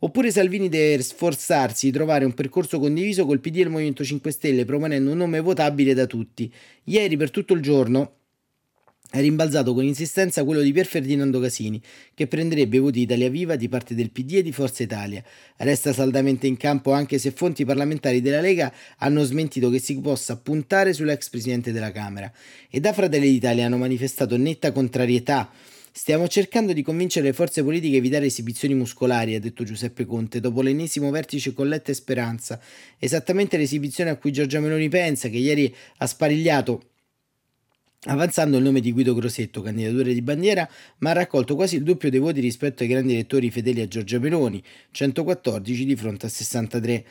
Oppure 0.00 0.30
Salvini 0.30 0.68
deve 0.68 1.02
sforzarsi 1.02 1.86
di 1.86 1.92
trovare 1.92 2.24
un 2.24 2.34
percorso 2.34 2.78
condiviso 2.78 3.24
col 3.24 3.40
PD 3.40 3.56
e 3.58 3.62
il 3.62 3.70
Movimento 3.70 4.04
5 4.04 4.30
Stelle, 4.30 4.64
proponendo 4.64 5.10
un 5.10 5.16
nome 5.16 5.40
votabile 5.40 5.94
da 5.94 6.06
tutti. 6.06 6.52
Ieri, 6.84 7.16
per 7.16 7.30
tutto 7.30 7.54
il 7.54 7.62
giorno, 7.62 8.16
è 9.12 9.20
rimbalzato 9.20 9.74
con 9.74 9.84
insistenza 9.84 10.42
quello 10.42 10.62
di 10.62 10.72
Pier 10.72 10.86
Ferdinando 10.86 11.38
Casini, 11.38 11.78
che 12.14 12.26
prenderebbe 12.26 12.78
voti 12.78 13.00
Italia 13.00 13.28
Viva 13.28 13.56
di 13.56 13.68
parte 13.68 13.94
del 13.94 14.10
PD 14.10 14.36
e 14.36 14.42
di 14.42 14.52
Forza 14.52 14.82
Italia. 14.82 15.22
Resta 15.58 15.92
saldamente 15.92 16.46
in 16.46 16.56
campo 16.56 16.92
anche 16.92 17.18
se 17.18 17.30
fonti 17.30 17.66
parlamentari 17.66 18.22
della 18.22 18.40
Lega 18.40 18.72
hanno 18.96 19.22
smentito 19.22 19.68
che 19.68 19.80
si 19.80 20.00
possa 20.00 20.38
puntare 20.38 20.94
sull'ex 20.94 21.28
presidente 21.28 21.72
della 21.72 21.92
Camera. 21.92 22.32
E 22.70 22.80
da 22.80 22.94
Fratelli 22.94 23.28
d'Italia 23.28 23.66
hanno 23.66 23.76
manifestato 23.76 24.38
netta 24.38 24.72
contrarietà 24.72 25.52
Stiamo 25.94 26.26
cercando 26.26 26.72
di 26.72 26.80
convincere 26.80 27.26
le 27.26 27.32
forze 27.34 27.62
politiche 27.62 27.96
a 27.96 27.98
evitare 27.98 28.24
esibizioni 28.24 28.72
muscolari, 28.72 29.34
ha 29.34 29.40
detto 29.40 29.62
Giuseppe 29.62 30.06
Conte, 30.06 30.40
dopo 30.40 30.62
l'ennesimo 30.62 31.10
vertice 31.10 31.52
con 31.52 31.68
Letta 31.68 31.90
e 31.90 31.94
Speranza. 31.94 32.58
Esattamente 32.98 33.58
l'esibizione 33.58 34.08
a 34.08 34.16
cui 34.16 34.32
Giorgia 34.32 34.58
Meloni 34.58 34.88
pensa, 34.88 35.28
che 35.28 35.36
ieri 35.36 35.72
ha 35.98 36.06
sparigliato 36.06 36.82
avanzando 38.04 38.56
il 38.56 38.62
nome 38.62 38.80
di 38.80 38.90
Guido 38.90 39.12
Grosetto, 39.12 39.60
candidatura 39.60 40.10
di 40.10 40.22
bandiera, 40.22 40.66
ma 41.00 41.10
ha 41.10 41.12
raccolto 41.12 41.54
quasi 41.54 41.76
il 41.76 41.82
doppio 41.82 42.08
dei 42.08 42.20
voti 42.20 42.40
rispetto 42.40 42.82
ai 42.82 42.88
grandi 42.88 43.12
elettori 43.12 43.50
fedeli 43.50 43.82
a 43.82 43.86
Giorgia 43.86 44.18
Meloni, 44.18 44.62
114 44.92 45.84
di 45.84 45.94
fronte 45.94 46.24
a 46.24 46.30
63. 46.30 47.04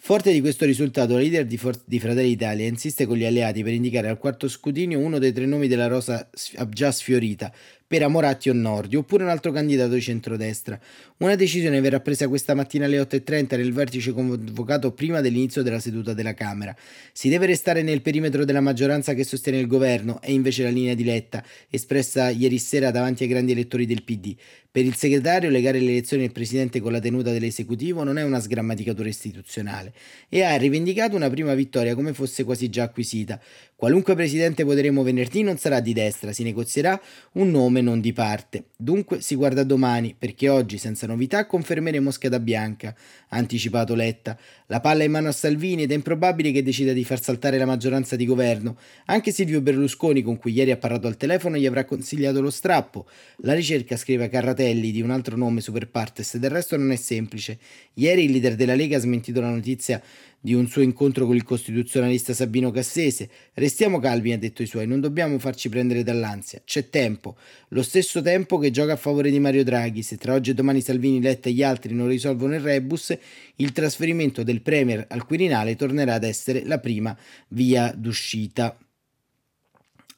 Forte 0.00 0.30
di 0.30 0.40
questo 0.40 0.64
risultato, 0.64 1.14
la 1.14 1.18
leader 1.18 1.44
di, 1.44 1.56
For- 1.56 1.82
di, 1.84 1.98
Fratelli 1.98 2.30
Italia 2.30 2.68
insiste 2.68 3.04
con 3.04 3.16
gli 3.16 3.24
alleati 3.24 3.64
per 3.64 3.72
indicare 3.72 4.08
al 4.08 4.16
quarto 4.16 4.48
scrutinio 4.48 5.00
uno 5.00 5.18
dei 5.18 5.32
tre 5.32 5.44
nomi 5.44 5.66
della 5.66 5.88
rosa 5.88 6.30
già 6.68 6.92
sfiorita, 6.92 7.52
per 7.88 8.02
Amoratti 8.02 8.50
o 8.50 8.52
Nordi, 8.52 8.96
oppure 8.96 9.24
un 9.24 9.30
altro 9.30 9.50
candidato 9.50 9.94
di 9.94 10.02
centrodestra. 10.02 10.78
Una 11.16 11.36
decisione 11.36 11.80
verrà 11.80 12.00
presa 12.00 12.28
questa 12.28 12.54
mattina 12.54 12.84
alle 12.84 13.00
8.30 13.00 13.56
nel 13.56 13.72
vertice 13.72 14.12
convocato 14.12 14.92
prima 14.92 15.22
dell'inizio 15.22 15.62
della 15.62 15.80
seduta 15.80 16.12
della 16.12 16.34
Camera. 16.34 16.76
Si 17.12 17.30
deve 17.30 17.46
restare 17.46 17.80
nel 17.80 18.02
perimetro 18.02 18.44
della 18.44 18.60
maggioranza 18.60 19.14
che 19.14 19.24
sostiene 19.24 19.58
il 19.58 19.66
governo, 19.66 20.20
è 20.20 20.30
invece 20.30 20.64
la 20.64 20.68
linea 20.68 20.94
di 20.94 21.02
Letta, 21.02 21.42
espressa 21.70 22.28
ieri 22.28 22.58
sera 22.58 22.90
davanti 22.90 23.22
ai 23.22 23.30
grandi 23.30 23.52
elettori 23.52 23.86
del 23.86 24.04
PD. 24.04 24.36
Per 24.70 24.84
il 24.84 24.94
segretario 24.94 25.48
legare 25.48 25.80
l'elezione 25.80 26.24
del 26.24 26.32
presidente 26.32 26.78
con 26.80 26.92
la 26.92 27.00
tenuta 27.00 27.32
dell'esecutivo 27.32 28.04
non 28.04 28.18
è 28.18 28.22
una 28.22 28.38
sgrammaticatura 28.38 29.08
istituzionale 29.08 29.94
e 30.28 30.42
ha 30.42 30.54
rivendicato 30.56 31.16
una 31.16 31.30
prima 31.30 31.54
vittoria 31.54 31.94
come 31.94 32.12
fosse 32.12 32.44
quasi 32.44 32.68
già 32.68 32.82
acquisita. 32.84 33.40
Qualunque 33.78 34.16
presidente 34.16 34.64
voteremo 34.64 35.04
venerdì 35.04 35.44
non 35.44 35.56
sarà 35.56 35.78
di 35.78 35.92
destra, 35.92 36.32
si 36.32 36.42
negozierà 36.42 37.00
un 37.34 37.48
nome 37.52 37.80
non 37.80 38.00
di 38.00 38.12
parte. 38.12 38.64
Dunque 38.76 39.20
si 39.20 39.36
guarda 39.36 39.62
domani, 39.62 40.16
perché 40.18 40.48
oggi, 40.48 40.78
senza 40.78 41.06
novità, 41.06 41.46
confermeremo 41.46 42.10
scheda 42.10 42.40
bianca, 42.40 42.92
ha 43.28 43.36
anticipato 43.36 43.94
Letta. 43.94 44.36
La 44.66 44.80
palla 44.80 45.02
è 45.02 45.04
in 45.04 45.12
mano 45.12 45.28
a 45.28 45.32
Salvini 45.32 45.84
ed 45.84 45.92
è 45.92 45.94
improbabile 45.94 46.50
che 46.50 46.64
decida 46.64 46.92
di 46.92 47.04
far 47.04 47.22
saltare 47.22 47.56
la 47.56 47.66
maggioranza 47.66 48.16
di 48.16 48.26
governo. 48.26 48.76
Anche 49.04 49.30
Silvio 49.30 49.60
Berlusconi, 49.60 50.22
con 50.22 50.38
cui 50.38 50.50
ieri 50.50 50.72
ha 50.72 50.76
parlato 50.76 51.06
al 51.06 51.16
telefono, 51.16 51.56
gli 51.56 51.66
avrà 51.66 51.84
consigliato 51.84 52.40
lo 52.40 52.50
strappo. 52.50 53.06
La 53.42 53.54
ricerca, 53.54 53.96
scrive 53.96 54.28
Carratelli, 54.28 54.90
di 54.90 55.02
un 55.02 55.12
altro 55.12 55.36
nome 55.36 55.60
super 55.60 55.88
partes, 55.88 56.36
del 56.36 56.50
resto 56.50 56.76
non 56.76 56.90
è 56.90 56.96
semplice. 56.96 57.60
Ieri 57.94 58.24
il 58.24 58.32
leader 58.32 58.56
della 58.56 58.74
Lega 58.74 58.96
ha 58.96 59.00
smentito 59.00 59.40
la 59.40 59.50
notizia 59.50 60.02
di 60.40 60.54
un 60.54 60.68
suo 60.68 60.82
incontro 60.82 61.26
con 61.26 61.34
il 61.34 61.42
costituzionalista 61.42 62.32
Sabino 62.32 62.70
Cassese. 62.70 63.28
Restiamo 63.54 63.98
calmi, 63.98 64.32
ha 64.32 64.38
detto 64.38 64.62
i 64.62 64.66
suoi, 64.66 64.86
non 64.86 65.00
dobbiamo 65.00 65.38
farci 65.38 65.68
prendere 65.68 66.02
dall'ansia. 66.02 66.62
C'è 66.64 66.88
tempo, 66.88 67.36
lo 67.68 67.82
stesso 67.82 68.22
tempo 68.22 68.58
che 68.58 68.70
gioca 68.70 68.92
a 68.92 68.96
favore 68.96 69.30
di 69.30 69.40
Mario 69.40 69.64
Draghi. 69.64 70.02
Se 70.02 70.16
tra 70.16 70.34
oggi 70.34 70.50
e 70.50 70.54
domani 70.54 70.80
Salvini, 70.80 71.20
Letta 71.20 71.48
e 71.48 71.52
gli 71.52 71.62
altri 71.62 71.94
non 71.94 72.08
risolvono 72.08 72.54
il 72.54 72.60
rebus, 72.60 73.16
il 73.56 73.72
trasferimento 73.72 74.42
del 74.42 74.62
Premier 74.62 75.04
al 75.08 75.24
Quirinale 75.24 75.76
tornerà 75.76 76.14
ad 76.14 76.24
essere 76.24 76.64
la 76.64 76.78
prima 76.78 77.16
via 77.48 77.92
d'uscita. 77.96 78.78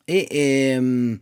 E 0.05 0.27
ehm, 0.29 1.21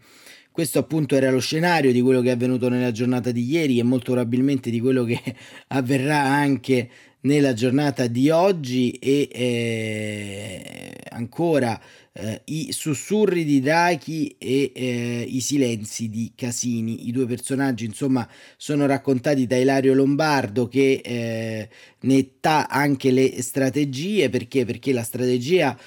questo 0.59 0.81
appunto 0.81 1.15
era 1.15 1.31
lo 1.31 1.39
scenario 1.39 1.93
di 1.93 2.01
quello 2.01 2.21
che 2.21 2.31
è 2.31 2.33
avvenuto 2.33 2.69
nella 2.69 2.91
giornata 2.91 3.31
di 3.31 3.49
ieri 3.49 3.79
e 3.79 3.85
molto 3.85 4.11
probabilmente 4.11 4.71
di 4.71 4.81
quello 4.81 5.05
che 5.05 5.23
avverrà 5.69 6.19
anche 6.19 6.91
nella 7.21 7.53
giornata 7.53 8.09
di 8.09 8.29
oggi 8.31 8.91
e 8.91 9.29
eh, 9.31 10.95
ancora 11.11 11.81
eh, 12.13 12.41
i 12.47 12.73
sussurri 12.73 13.45
di 13.45 13.61
Draghi 13.61 14.35
e 14.37 14.73
eh, 14.75 15.27
i 15.29 15.39
silenzi 15.39 16.09
di 16.09 16.33
Casini. 16.35 17.07
I 17.07 17.13
due 17.13 17.27
personaggi, 17.27 17.85
insomma, 17.85 18.29
sono 18.57 18.85
raccontati 18.87 19.47
da 19.47 19.57
Ilario 19.57 19.95
Lombardo 19.95 20.67
che 20.67 21.01
eh, 21.05 21.69
ne 22.01 22.31
ta 22.41 22.67
anche 22.67 23.13
le 23.13 23.41
strategie. 23.43 24.29
Perché? 24.29 24.65
Perché 24.65 24.93
la 24.93 25.05
strategia 25.05 25.79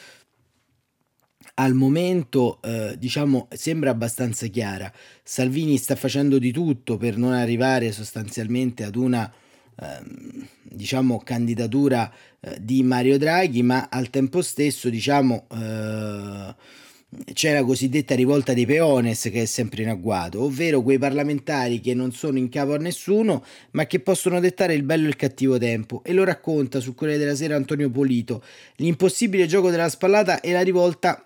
al 1.55 1.73
momento 1.73 2.61
eh, 2.61 2.95
diciamo 2.97 3.47
sembra 3.51 3.89
abbastanza 3.89 4.47
chiara. 4.47 4.91
Salvini 5.23 5.77
sta 5.77 5.95
facendo 5.95 6.39
di 6.39 6.51
tutto 6.51 6.97
per 6.97 7.17
non 7.17 7.33
arrivare 7.33 7.91
sostanzialmente 7.91 8.83
ad 8.83 8.95
una 8.95 9.31
Ehm, 9.81 10.47
diciamo 10.63 11.21
candidatura 11.23 12.11
eh, 12.39 12.57
di 12.61 12.83
Mario 12.83 13.17
Draghi, 13.17 13.63
ma 13.63 13.87
al 13.89 14.09
tempo 14.09 14.41
stesso 14.41 14.89
diciamo 14.89 15.47
eh, 15.51 16.55
c'è 17.33 17.53
la 17.53 17.63
cosiddetta 17.63 18.15
rivolta 18.15 18.53
dei 18.53 18.65
peones 18.65 19.23
che 19.23 19.41
è 19.41 19.45
sempre 19.45 19.81
in 19.81 19.89
agguato, 19.89 20.43
ovvero 20.43 20.81
quei 20.81 20.97
parlamentari 20.97 21.81
che 21.81 21.93
non 21.93 22.13
sono 22.13 22.37
in 22.37 22.47
capo 22.47 22.73
a 22.73 22.77
nessuno, 22.77 23.43
ma 23.71 23.85
che 23.85 23.99
possono 23.99 24.39
dettare 24.39 24.75
il 24.75 24.83
bello 24.83 25.05
e 25.05 25.09
il 25.09 25.15
cattivo 25.17 25.57
tempo. 25.57 26.03
E 26.05 26.13
lo 26.13 26.23
racconta 26.23 26.79
su 26.79 26.93
Corriere 26.93 27.19
della 27.19 27.35
Sera 27.35 27.55
Antonio 27.55 27.89
Polito, 27.89 28.43
l'impossibile 28.77 29.47
gioco 29.47 29.71
della 29.71 29.89
spallata 29.89 30.39
e 30.41 30.51
la 30.51 30.61
rivolta 30.61 31.25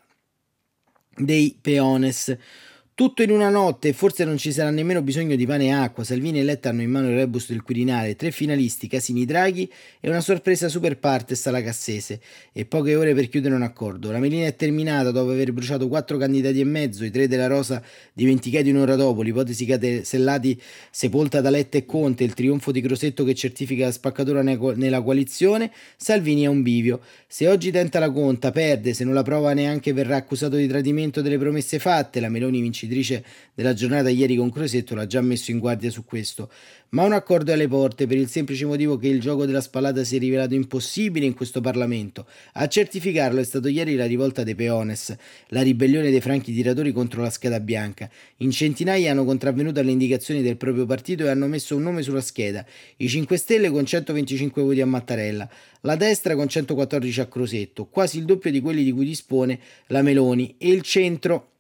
dei 1.18 1.56
peones. 1.62 2.36
Tutto 2.96 3.24
in 3.24 3.30
una 3.30 3.50
notte, 3.50 3.92
forse 3.92 4.24
non 4.24 4.38
ci 4.38 4.54
sarà 4.54 4.70
nemmeno 4.70 5.02
bisogno 5.02 5.36
di 5.36 5.46
pane 5.46 5.66
e 5.66 5.72
acqua. 5.72 6.06
Salvini 6.06 6.40
e 6.40 6.44
Letta 6.44 6.70
hanno 6.70 6.82
in 6.82 6.90
mano 6.90 7.10
il 7.10 7.16
rebus 7.16 7.50
del 7.50 7.62
Quirinale, 7.62 8.16
tre 8.16 8.32
finalisti, 8.32 8.88
Casini 8.88 9.26
Draghi 9.26 9.70
e 10.00 10.08
una 10.08 10.22
sorpresa 10.22 10.70
super 10.70 10.98
partes 10.98 11.46
alla 11.46 11.62
Cassese. 11.62 12.22
E 12.54 12.64
poche 12.64 12.96
ore 12.96 13.14
per 13.14 13.28
chiudere 13.28 13.54
un 13.54 13.64
accordo. 13.64 14.12
La 14.12 14.20
melina 14.20 14.46
è 14.46 14.56
terminata 14.56 15.12
dopo 15.12 15.32
aver 15.32 15.52
bruciato 15.52 15.90
quattro 15.90 16.16
candidati 16.16 16.62
e 16.62 16.64
mezzo, 16.64 17.04
i 17.04 17.12
tre 17.12 17.28
della 17.28 17.48
Rosa 17.48 17.84
dimenticati 18.14 18.70
un'ora 18.70 18.96
dopo, 18.96 19.24
l'ipotesi 19.24 19.66
Casellati 19.66 20.58
sepolta 20.90 21.42
da 21.42 21.50
Letta 21.50 21.78
e 21.78 21.86
Conte, 21.86 22.24
il 22.24 22.34
trionfo 22.34 22.72
di 22.72 22.80
Crosetto 22.80 23.26
che 23.26 23.36
certifica 23.36 23.84
la 23.84 23.92
spaccatura 23.92 24.42
nella 24.42 25.02
coalizione. 25.02 25.70
Salvini 25.98 26.44
è 26.44 26.48
un 26.48 26.62
bivio. 26.62 27.02
Se 27.28 27.46
oggi 27.50 27.72
tenta 27.72 28.00
la 28.00 28.10
conta, 28.10 28.52
perde, 28.52 28.94
se 28.94 29.04
non 29.04 29.14
la 29.14 29.24
prova 29.24 29.52
neanche 29.52 29.92
verrà 29.92 30.16
accusato 30.16 30.56
di 30.56 30.66
tradimento 30.66 31.22
delle 31.22 31.38
promesse 31.38 31.78
fatte. 31.78 32.22
La 32.22 32.30
Meloni 32.30 32.62
vince 32.62 32.84
vincitrice 32.86 33.24
della 33.54 33.74
giornata 33.74 34.10
ieri 34.10 34.36
con 34.36 34.52
Crosetto 34.52 34.96
l'ha 34.96 35.08
già 35.08 35.22
messo 35.22 35.52
in 35.52 35.60
guardia 35.60 35.90
su 35.90 36.04
questo, 36.06 36.50
ma 36.90 37.04
un 37.04 37.14
accordo 37.14 37.52
è 37.52 37.54
alle 37.54 37.68
porte 37.68 38.06
per 38.08 38.18
il 38.18 38.28
semplice 38.28 38.66
motivo 38.66 38.98
che 38.98 39.08
il 39.08 39.20
gioco 39.20 39.46
della 39.46 39.62
spallata 39.62 40.04
si 40.04 40.16
è 40.16 40.20
rivelato 40.20 40.54
impossibile 40.54 41.26
in 41.26 41.34
questo 41.34 41.62
Parlamento. 41.62 42.28
A 42.54 42.68
certificarlo 42.68 43.40
è 43.40 43.44
stato 43.44 43.68
ieri 43.68 43.96
la 43.96 44.06
rivolta 44.06 44.44
dei 44.44 44.56
Peones, 44.56 45.16
la 45.48 45.62
ribellione 45.62 46.12
dei 46.12 46.22
franchi 46.22 46.54
tiratori 46.54 46.92
contro 46.92 47.22
la 47.22 47.30
scheda 47.30 47.60
bianca. 47.60 48.10
In 48.38 48.52
centinaia 48.52 49.12
hanno 49.12 49.26
contravvenuto 49.26 49.80
alle 49.80 49.92
indicazioni 49.92 50.42
del 50.42 50.58
proprio 50.58 50.86
partito 50.86 51.26
e 51.26 51.30
hanno 51.30 51.48
messo 51.48 51.76
un 51.76 51.84
nome 51.84 52.02
sulla 52.02 52.22
scheda, 52.22 52.66
i 52.98 53.08
5 53.08 53.38
Stelle 53.38 53.70
con 53.70 53.86
125 53.86 54.62
voti 54.62 54.82
a 54.82 54.86
Mattarella, 54.86 55.50
la 55.82 55.96
destra 55.96 56.36
con 56.36 56.48
114 56.48 57.22
a 57.22 57.28
Crosetto, 57.28 57.86
quasi 57.86 58.18
il 58.18 58.26
doppio 58.26 58.52
di 58.52 58.60
quelli 58.60 58.84
di 58.84 58.92
cui 58.92 59.06
dispone 59.06 59.60
la 59.88 60.02
Meloni, 60.02 60.56
e 60.58 60.70
il 60.70 60.82
centro 60.82 61.55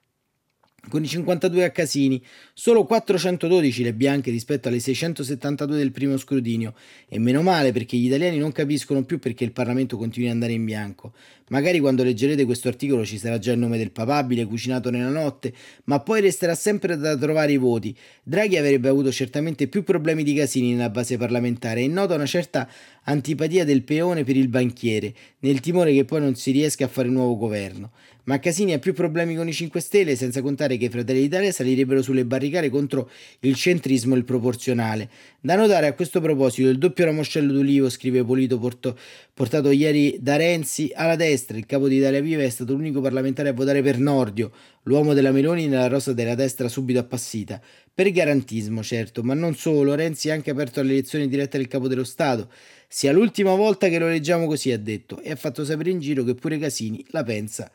con 0.89 1.03
i 1.03 1.07
52 1.07 1.63
a 1.63 1.71
Casini, 1.71 2.21
solo 2.53 2.83
412 2.85 3.83
le 3.83 3.93
bianche 3.93 4.31
rispetto 4.31 4.67
alle 4.67 4.79
672 4.79 5.77
del 5.77 5.91
primo 5.91 6.17
scrutinio, 6.17 6.73
e 7.07 7.19
meno 7.19 7.41
male 7.41 7.71
perché 7.71 7.97
gli 7.97 8.05
italiani 8.05 8.37
non 8.37 8.51
capiscono 8.51 9.03
più 9.03 9.19
perché 9.19 9.43
il 9.43 9.51
Parlamento 9.51 9.97
continui 9.97 10.27
ad 10.27 10.33
andare 10.35 10.53
in 10.53 10.65
bianco. 10.65 11.13
Magari 11.49 11.79
quando 11.79 12.03
leggerete 12.03 12.43
questo 12.43 12.69
articolo 12.69 13.05
ci 13.05 13.19
sarà 13.19 13.37
già 13.37 13.51
il 13.51 13.59
nome 13.59 13.77
del 13.77 13.91
papabile 13.91 14.45
cucinato 14.45 14.89
nella 14.89 15.09
notte, 15.09 15.53
ma 15.83 15.99
poi 15.99 16.21
resterà 16.21 16.55
sempre 16.55 16.97
da 16.97 17.15
trovare 17.15 17.51
i 17.51 17.57
voti. 17.57 17.95
Draghi 18.23 18.57
avrebbe 18.57 18.89
avuto 18.89 19.11
certamente 19.11 19.67
più 19.67 19.83
problemi 19.83 20.23
di 20.23 20.33
Casini 20.33 20.71
nella 20.71 20.89
base 20.89 21.17
parlamentare 21.17 21.81
e 21.81 21.87
nota 21.87 22.15
una 22.15 22.25
certa 22.25 22.67
antipatia 23.03 23.63
del 23.63 23.83
peone 23.83 24.23
per 24.23 24.35
il 24.35 24.47
banchiere, 24.47 25.13
nel 25.41 25.59
timore 25.59 25.93
che 25.93 26.03
poi 26.03 26.21
non 26.21 26.33
si 26.33 26.49
riesca 26.49 26.85
a 26.85 26.87
fare 26.87 27.09
un 27.09 27.13
nuovo 27.13 27.37
governo. 27.37 27.91
Ma 28.25 28.39
Casini 28.39 28.73
ha 28.73 28.79
più 28.79 28.93
problemi 28.93 29.35
con 29.35 29.47
i 29.47 29.53
5 29.53 29.79
Stelle, 29.79 30.15
senza 30.15 30.41
contare 30.41 30.77
che 30.77 30.85
i 30.85 30.89
Fratelli 30.89 31.21
d'Italia 31.21 31.51
salirebbero 31.51 32.01
sulle 32.01 32.25
barricate 32.25 32.69
contro 32.69 33.07
il 33.41 33.53
centrismo 33.53 34.15
e 34.15 34.17
il 34.17 34.23
proporzionale. 34.23 35.09
Da 35.39 35.55
notare 35.55 35.85
a 35.85 35.93
questo 35.93 36.19
proposito 36.21 36.67
il 36.67 36.79
doppio 36.79 37.05
ramoscello 37.05 37.53
d'ulivo, 37.53 37.87
scrive 37.87 38.23
Polito, 38.23 38.57
porto, 38.57 38.97
portato 39.31 39.69
ieri 39.69 40.17
da 40.19 40.37
Renzi 40.37 40.91
alla 40.95 41.15
destra. 41.15 41.33
Il 41.35 41.65
capo 41.65 41.87
di 41.87 41.97
Italia 41.97 42.21
Viva 42.21 42.43
è 42.43 42.49
stato 42.49 42.73
l'unico 42.73 43.01
parlamentare 43.01 43.49
a 43.49 43.53
votare 43.53 43.81
per 43.81 43.99
Nordio, 43.99 44.51
l'uomo 44.83 45.13
della 45.13 45.31
Meloni 45.31 45.67
nella 45.67 45.87
rosa 45.87 46.13
della 46.13 46.35
destra 46.35 46.67
subito 46.67 46.99
appassita. 46.99 47.61
Per 47.93 48.09
garantismo, 48.11 48.81
certo, 48.81 49.23
ma 49.23 49.33
non 49.33 49.55
solo. 49.55 49.95
Renzi 49.95 50.29
ha 50.29 50.33
anche 50.33 50.51
aperto 50.51 50.79
alle 50.79 50.93
elezioni 50.93 51.27
dirette 51.27 51.57
del 51.57 51.67
capo 51.67 51.87
dello 51.87 52.03
Stato. 52.03 52.49
Sia 52.87 53.11
l'ultima 53.11 53.53
volta 53.55 53.89
che 53.89 53.99
lo 53.99 54.07
leggiamo 54.07 54.47
così, 54.47 54.71
ha 54.71 54.79
detto, 54.79 55.21
e 55.21 55.31
ha 55.31 55.35
fatto 55.35 55.65
sapere 55.65 55.89
in 55.89 55.99
giro 55.99 56.23
che 56.23 56.35
pure 56.35 56.57
Casini 56.57 57.05
la 57.09 57.23
pensa 57.23 57.71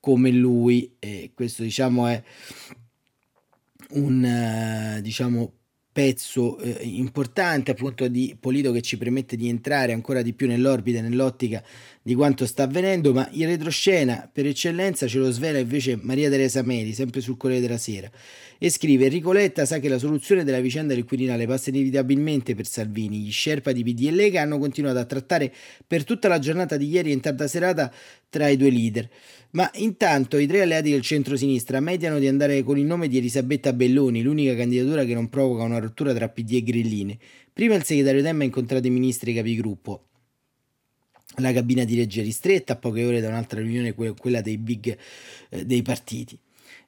come 0.00 0.30
lui 0.30 0.96
e 0.98 1.32
questo 1.34 1.62
diciamo 1.62 2.06
è 2.06 2.22
un 3.90 4.24
eh, 4.24 5.00
diciamo 5.02 5.52
pezzo 5.92 6.58
eh, 6.58 6.78
importante 6.84 7.72
appunto 7.72 8.06
di 8.08 8.36
Polito 8.38 8.70
che 8.72 8.80
ci 8.80 8.96
permette 8.96 9.36
di 9.36 9.48
entrare 9.48 9.92
ancora 9.92 10.22
di 10.22 10.32
più 10.32 10.46
nell'orbita, 10.46 11.00
nell'ottica 11.00 11.62
di 12.02 12.14
quanto 12.14 12.46
sta 12.46 12.62
avvenendo, 12.62 13.12
ma 13.12 13.28
il 13.32 13.46
retroscena 13.46 14.28
per 14.32 14.46
eccellenza 14.46 15.06
ce 15.06 15.18
lo 15.18 15.30
svela 15.30 15.58
invece 15.58 15.98
Maria 16.00 16.30
Teresa 16.30 16.62
Meli, 16.62 16.94
sempre 16.94 17.20
sul 17.20 17.36
Corriere 17.36 17.60
della 17.60 17.76
Sera, 17.76 18.10
e 18.58 18.70
scrive 18.70 19.04
Enrico 19.04 19.32
Letta 19.32 19.66
sa 19.66 19.78
che 19.78 19.88
la 19.88 19.98
soluzione 19.98 20.42
della 20.42 20.60
vicenda 20.60 20.94
del 20.94 21.04
Quirinale 21.04 21.46
passa 21.46 21.68
inevitabilmente 21.68 22.54
per 22.54 22.66
Salvini. 22.66 23.18
Gli 23.18 23.32
Sherpa 23.32 23.72
di 23.72 23.82
PD 23.84 24.06
e 24.06 24.12
Lega 24.12 24.40
hanno 24.40 24.58
continuato 24.58 24.98
a 24.98 25.04
trattare 25.04 25.52
per 25.86 26.04
tutta 26.04 26.28
la 26.28 26.38
giornata 26.38 26.76
di 26.76 26.88
ieri 26.88 27.12
in 27.12 27.20
tarda 27.20 27.46
serata 27.46 27.92
tra 28.30 28.48
i 28.48 28.56
due 28.56 28.70
leader. 28.70 29.08
Ma 29.52 29.68
intanto 29.74 30.38
i 30.38 30.46
tre 30.46 30.62
alleati 30.62 30.90
del 30.90 31.02
centro-sinistra 31.02 31.80
mediano 31.80 32.18
di 32.18 32.28
andare 32.28 32.62
con 32.62 32.78
il 32.78 32.84
nome 32.84 33.08
di 33.08 33.18
Elisabetta 33.18 33.72
Belloni, 33.72 34.22
l'unica 34.22 34.54
candidatura 34.54 35.04
che 35.04 35.14
non 35.14 35.28
provoca 35.28 35.64
una 35.64 35.78
rottura 35.78 36.14
tra 36.14 36.28
PD 36.28 36.54
e 36.54 36.62
grilline. 36.62 37.18
Prima 37.52 37.74
il 37.74 37.82
segretario 37.82 38.22
Demma 38.22 38.42
ha 38.42 38.46
incontrato 38.46 38.86
i 38.86 38.90
ministri 38.90 39.32
e 39.32 39.34
capigruppo. 39.34 40.09
La 41.40 41.52
cabina 41.52 41.84
di 41.84 41.96
regia 41.96 42.22
ristretta 42.22 42.74
a 42.74 42.76
poche 42.76 43.04
ore 43.04 43.20
da 43.20 43.28
un'altra 43.28 43.60
riunione, 43.60 43.94
quella 43.94 44.40
dei 44.40 44.58
big 44.58 44.96
eh, 45.48 45.64
dei 45.64 45.82
partiti. 45.82 46.38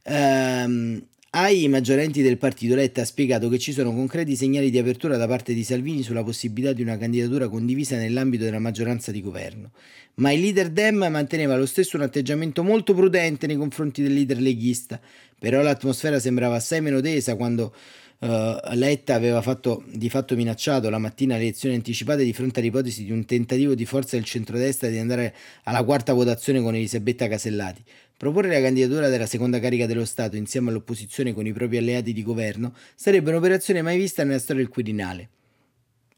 Ehm, 0.04 1.02
ai 1.34 1.66
maggiorenti 1.68 2.20
del 2.20 2.36
partito 2.36 2.74
Letta 2.74 3.00
ha 3.00 3.04
spiegato 3.06 3.48
che 3.48 3.58
ci 3.58 3.72
sono 3.72 3.94
concreti 3.94 4.36
segnali 4.36 4.68
di 4.68 4.76
apertura 4.76 5.16
da 5.16 5.26
parte 5.26 5.54
di 5.54 5.64
Salvini 5.64 6.02
sulla 6.02 6.22
possibilità 6.22 6.74
di 6.74 6.82
una 6.82 6.98
candidatura 6.98 7.48
condivisa 7.48 7.96
nell'ambito 7.96 8.44
della 8.44 8.58
maggioranza 8.58 9.10
di 9.10 9.22
governo. 9.22 9.70
Ma 10.16 10.30
il 10.30 10.40
leader 10.40 10.68
Dem 10.68 11.06
manteneva 11.10 11.56
lo 11.56 11.64
stesso 11.64 11.96
un 11.96 12.02
atteggiamento 12.02 12.62
molto 12.62 12.92
prudente 12.92 13.46
nei 13.46 13.56
confronti 13.56 14.02
del 14.02 14.12
leader 14.12 14.38
leghista. 14.38 15.00
Però 15.38 15.62
l'atmosfera 15.62 16.18
sembrava 16.18 16.56
assai 16.56 16.82
meno 16.82 17.00
tesa 17.00 17.34
quando 17.34 17.74
Uh, 18.22 18.56
Letta 18.74 19.16
aveva 19.16 19.42
fatto, 19.42 19.82
di 19.90 20.08
fatto 20.08 20.36
minacciato 20.36 20.88
la 20.88 20.98
mattina 20.98 21.34
le 21.34 21.42
elezioni 21.42 21.74
anticipate 21.74 22.22
di 22.22 22.32
fronte 22.32 22.60
all'ipotesi 22.60 23.02
di 23.02 23.10
un 23.10 23.24
tentativo 23.24 23.74
di 23.74 23.84
forza 23.84 24.14
del 24.14 24.24
centrodestra 24.24 24.88
di 24.88 24.98
andare 24.98 25.34
alla 25.64 25.82
quarta 25.82 26.12
votazione 26.12 26.62
con 26.62 26.72
Elisabetta 26.76 27.26
Casellati. 27.26 27.82
Proporre 28.16 28.52
la 28.52 28.60
candidatura 28.60 29.08
della 29.08 29.26
seconda 29.26 29.58
carica 29.58 29.86
dello 29.86 30.04
Stato 30.04 30.36
insieme 30.36 30.70
all'opposizione 30.70 31.34
con 31.34 31.46
i 31.46 31.52
propri 31.52 31.78
alleati 31.78 32.12
di 32.12 32.22
governo 32.22 32.76
sarebbe 32.94 33.30
un'operazione 33.30 33.82
mai 33.82 33.98
vista 33.98 34.22
nella 34.22 34.38
storia 34.38 34.62
del 34.62 34.70
Quirinale. 34.70 35.28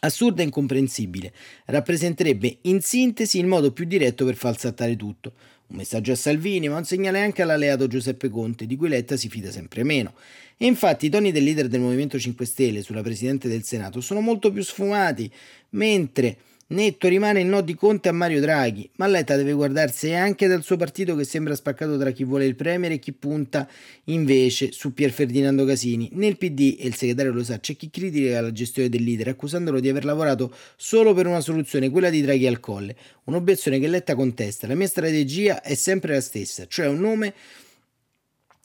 Assurda 0.02 0.42
e 0.42 0.46
incomprensibile, 0.46 1.32
rappresenterebbe 1.66 2.58
in 2.62 2.82
sintesi 2.82 3.38
il 3.38 3.46
modo 3.46 3.72
più 3.72 3.86
diretto 3.86 4.26
per 4.26 4.34
falsattare 4.34 4.96
tutto. 4.96 5.34
Un 5.70 5.78
messaggio 5.78 6.14
a 6.14 6.16
Salvini, 6.16 6.68
ma 6.68 6.78
un 6.78 6.86
segnale 6.86 7.22
anche 7.22 7.44
all'alleato 7.44 7.88
Giuseppe 7.88 8.30
Conte, 8.30 8.66
di 8.66 8.76
cui 8.76 8.90
Letta 8.90 9.16
si 9.16 9.30
fida 9.30 9.52
sempre 9.52 9.84
meno. 9.84 10.14
E 10.58 10.66
infatti 10.66 11.06
i 11.06 11.10
toni 11.10 11.32
del 11.32 11.44
leader 11.44 11.68
del 11.68 11.80
Movimento 11.80 12.18
5 12.18 12.44
Stelle 12.44 12.82
sulla 12.82 13.04
Presidente 13.04 13.48
del 13.48 13.64
Senato 13.64 14.02
sono 14.02 14.20
molto 14.20 14.52
più 14.52 14.64
sfumati, 14.64 15.32
mentre 15.72 16.38
Netto 16.72 17.08
rimane 17.08 17.42
il 17.42 17.48
no 17.48 17.62
di 17.62 17.74
Conte 17.74 18.10
a 18.10 18.12
Mario 18.12 18.40
Draghi, 18.40 18.88
ma 18.98 19.08
Letta 19.08 19.36
deve 19.36 19.54
guardarsi 19.54 20.14
anche 20.14 20.46
dal 20.46 20.62
suo 20.62 20.78
partito 20.78 21.16
che 21.16 21.24
sembra 21.24 21.56
spaccato 21.56 21.98
tra 21.98 22.12
chi 22.12 22.24
vuole 22.24 22.46
il 22.46 22.56
Premier 22.56 22.92
e 22.92 23.00
chi 23.00 23.12
punta 23.12 23.68
invece 24.04 24.72
su 24.72 24.94
Pier 24.94 25.10
Ferdinando 25.10 25.66
Casini. 25.66 26.10
Nel 26.14 26.38
PD, 26.38 26.78
e 26.80 26.86
il 26.86 26.94
segretario 26.94 27.34
lo 27.34 27.44
sa, 27.44 27.60
c'è 27.60 27.76
chi 27.76 27.90
critica 27.90 28.40
la 28.40 28.52
gestione 28.52 28.88
del 28.88 29.02
leader 29.02 29.30
accusandolo 29.30 29.80
di 29.80 29.90
aver 29.90 30.06
lavorato 30.06 30.54
solo 30.76 31.16
per 31.16 31.26
una 31.26 31.42
soluzione, 31.42 31.90
quella 31.90 32.12
di 32.12 32.22
Draghi 32.22 32.46
al 32.46 32.60
colle. 32.60 32.96
Un'obiezione 33.24 33.80
che 33.80 33.88
Letta 33.88 34.14
contesta. 34.14 34.68
La 34.68 34.76
mia 34.76 34.88
strategia 34.88 35.64
è 35.64 35.74
sempre 35.74 36.14
la 36.14 36.22
stessa, 36.22 36.68
cioè 36.68 36.86
un 36.86 37.00
nome 37.00 37.34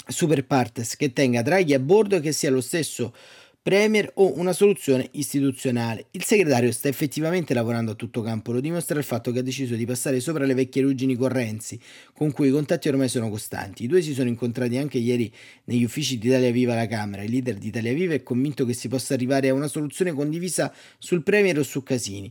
super 0.06 0.44
partes 0.44 0.96
che 0.96 1.14
tenga 1.14 1.40
Draghi 1.40 1.72
a 1.72 1.78
bordo 1.78 2.16
e 2.16 2.20
che 2.20 2.32
sia 2.32 2.50
lo 2.50 2.60
stesso 2.60 3.14
Premier 3.64 4.10
o 4.16 4.38
una 4.38 4.52
soluzione 4.52 5.08
istituzionale. 5.12 6.08
Il 6.10 6.22
segretario 6.22 6.70
sta 6.70 6.88
effettivamente 6.88 7.54
lavorando 7.54 7.92
a 7.92 7.94
tutto 7.94 8.20
campo, 8.20 8.52
lo 8.52 8.60
dimostra 8.60 8.98
il 8.98 9.04
fatto 9.06 9.32
che 9.32 9.38
ha 9.38 9.42
deciso 9.42 9.74
di 9.74 9.86
passare 9.86 10.20
sopra 10.20 10.44
le 10.44 10.52
vecchie 10.52 10.82
ruggini 10.82 11.16
con 11.16 11.28
Renzi, 11.28 11.80
con 12.12 12.30
cui 12.30 12.48
i 12.48 12.50
contatti 12.50 12.88
ormai 12.88 13.08
sono 13.08 13.30
costanti. 13.30 13.84
I 13.84 13.86
due 13.86 14.02
si 14.02 14.12
sono 14.12 14.28
incontrati 14.28 14.76
anche 14.76 14.98
ieri 14.98 15.32
negli 15.64 15.82
uffici 15.82 16.18
di 16.18 16.28
Italia 16.28 16.50
Viva 16.50 16.74
alla 16.74 16.86
Camera. 16.86 17.22
Il 17.22 17.30
leader 17.30 17.54
di 17.54 17.68
Italia 17.68 17.94
Viva 17.94 18.12
è 18.12 18.22
convinto 18.22 18.66
che 18.66 18.74
si 18.74 18.88
possa 18.88 19.14
arrivare 19.14 19.48
a 19.48 19.54
una 19.54 19.68
soluzione 19.68 20.12
condivisa 20.12 20.70
sul 20.98 21.22
Premier 21.22 21.58
o 21.58 21.62
su 21.62 21.82
Casini. 21.82 22.30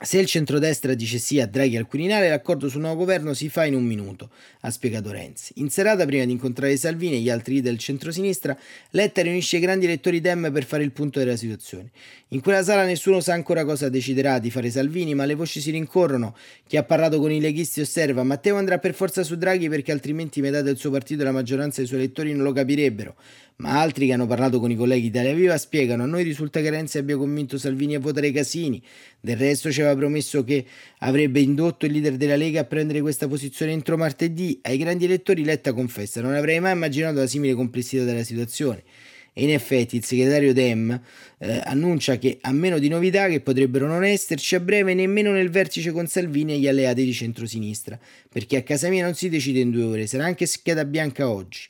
Se 0.00 0.16
il 0.16 0.26
centrodestra 0.26 0.94
dice 0.94 1.18
sì 1.18 1.40
a 1.40 1.46
Draghi 1.48 1.76
al 1.76 1.88
Quirinale, 1.88 2.28
l'accordo 2.28 2.68
sul 2.68 2.82
nuovo 2.82 2.98
governo 2.98 3.34
si 3.34 3.48
fa 3.48 3.64
in 3.64 3.74
un 3.74 3.84
minuto, 3.84 4.30
ha 4.60 4.70
spiegato 4.70 5.10
Renzi. 5.10 5.54
In 5.56 5.70
serata, 5.70 6.06
prima 6.06 6.24
di 6.24 6.30
incontrare 6.30 6.76
Salvini 6.76 7.16
e 7.16 7.18
gli 7.18 7.28
altri 7.28 7.60
del 7.60 7.78
centrosinistra, 7.78 8.56
Letta 8.90 9.22
riunisce 9.22 9.56
i 9.56 9.60
grandi 9.60 9.86
elettori 9.86 10.20
Dem 10.20 10.52
per 10.52 10.64
fare 10.64 10.84
il 10.84 10.92
punto 10.92 11.18
della 11.18 11.34
situazione. 11.34 11.90
In 12.28 12.40
quella 12.40 12.62
sala 12.62 12.84
nessuno 12.84 13.18
sa 13.18 13.32
ancora 13.32 13.64
cosa 13.64 13.88
deciderà 13.88 14.38
di 14.38 14.52
fare 14.52 14.70
Salvini, 14.70 15.16
ma 15.16 15.24
le 15.24 15.34
voci 15.34 15.60
si 15.60 15.72
rincorrono. 15.72 16.36
Chi 16.68 16.76
ha 16.76 16.84
parlato 16.84 17.18
con 17.18 17.32
i 17.32 17.40
leghisti 17.40 17.80
osserva: 17.80 18.22
Matteo 18.22 18.54
andrà 18.54 18.78
per 18.78 18.94
forza 18.94 19.24
su 19.24 19.34
Draghi 19.36 19.68
perché 19.68 19.90
altrimenti 19.90 20.40
metà 20.40 20.62
del 20.62 20.76
suo 20.76 20.90
partito 20.90 21.22
e 21.22 21.24
la 21.24 21.32
maggioranza 21.32 21.78
dei 21.78 21.88
suoi 21.88 21.98
elettori 21.98 22.32
non 22.32 22.44
lo 22.44 22.52
capirebbero 22.52 23.16
ma 23.58 23.80
altri 23.80 24.06
che 24.06 24.12
hanno 24.12 24.26
parlato 24.26 24.60
con 24.60 24.70
i 24.70 24.76
colleghi 24.76 25.06
Italia 25.06 25.34
Viva 25.34 25.58
spiegano 25.58 26.04
a 26.04 26.06
noi 26.06 26.22
risulta 26.22 26.60
che 26.60 26.70
Renzi 26.70 26.98
abbia 26.98 27.16
convinto 27.16 27.58
Salvini 27.58 27.96
a 27.96 27.98
votare 27.98 28.30
Casini, 28.30 28.80
del 29.20 29.36
resto 29.36 29.72
ci 29.72 29.80
aveva 29.80 29.96
promesso 29.96 30.44
che 30.44 30.64
avrebbe 30.98 31.40
indotto 31.40 31.84
il 31.84 31.92
leader 31.92 32.16
della 32.16 32.36
Lega 32.36 32.60
a 32.60 32.64
prendere 32.64 33.00
questa 33.00 33.26
posizione 33.26 33.72
entro 33.72 33.96
martedì, 33.96 34.60
ai 34.62 34.78
grandi 34.78 35.06
elettori 35.06 35.42
Letta 35.42 35.72
confessa 35.72 36.20
non 36.20 36.34
avrei 36.34 36.60
mai 36.60 36.72
immaginato 36.72 37.18
la 37.18 37.26
simile 37.26 37.54
complessità 37.54 38.04
della 38.04 38.22
situazione. 38.22 38.84
E 39.32 39.42
in 39.42 39.50
effetti 39.50 39.96
il 39.96 40.04
segretario 40.04 40.52
Dem 40.52 41.00
eh, 41.38 41.60
annuncia 41.64 42.16
che 42.16 42.38
a 42.40 42.52
meno 42.52 42.78
di 42.78 42.88
novità 42.88 43.28
che 43.28 43.40
potrebbero 43.40 43.86
non 43.86 44.04
esserci 44.04 44.54
a 44.54 44.60
breve 44.60 44.94
nemmeno 44.94 45.32
nel 45.32 45.50
vertice 45.50 45.90
con 45.90 46.06
Salvini 46.06 46.54
e 46.54 46.58
gli 46.58 46.68
alleati 46.68 47.04
di 47.04 47.12
centrosinistra, 47.12 47.98
perché 48.28 48.56
a 48.56 48.62
casa 48.62 48.88
mia 48.88 49.04
non 49.04 49.14
si 49.14 49.28
decide 49.28 49.60
in 49.60 49.70
due 49.70 49.82
ore, 49.82 50.06
sarà 50.06 50.24
anche 50.24 50.46
scheda 50.46 50.84
bianca 50.84 51.28
oggi. 51.28 51.68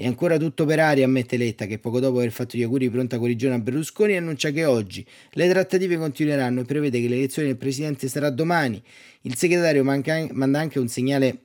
È 0.00 0.06
ancora 0.06 0.36
tutto 0.36 0.64
per 0.64 0.78
aria, 0.78 1.04
ammette 1.04 1.36
Letta, 1.36 1.66
che 1.66 1.80
poco 1.80 1.98
dopo 1.98 2.18
aver 2.18 2.30
fatto 2.30 2.56
gli 2.56 2.62
auguri 2.62 2.84
di 2.84 2.92
pronta 2.92 3.16
guarigione 3.16 3.56
a 3.56 3.58
Berlusconi 3.58 4.16
annuncia 4.16 4.52
che 4.52 4.64
oggi 4.64 5.04
le 5.32 5.48
trattative 5.48 5.96
continueranno 5.96 6.60
e 6.60 6.64
prevede 6.64 7.00
che 7.00 7.08
l'elezione 7.08 7.48
del 7.48 7.56
Presidente 7.56 8.06
sarà 8.06 8.30
domani. 8.30 8.80
Il 9.22 9.34
segretario 9.34 9.82
manca, 9.82 10.24
manda 10.30 10.60
anche 10.60 10.78
un 10.78 10.86
segnale 10.86 11.38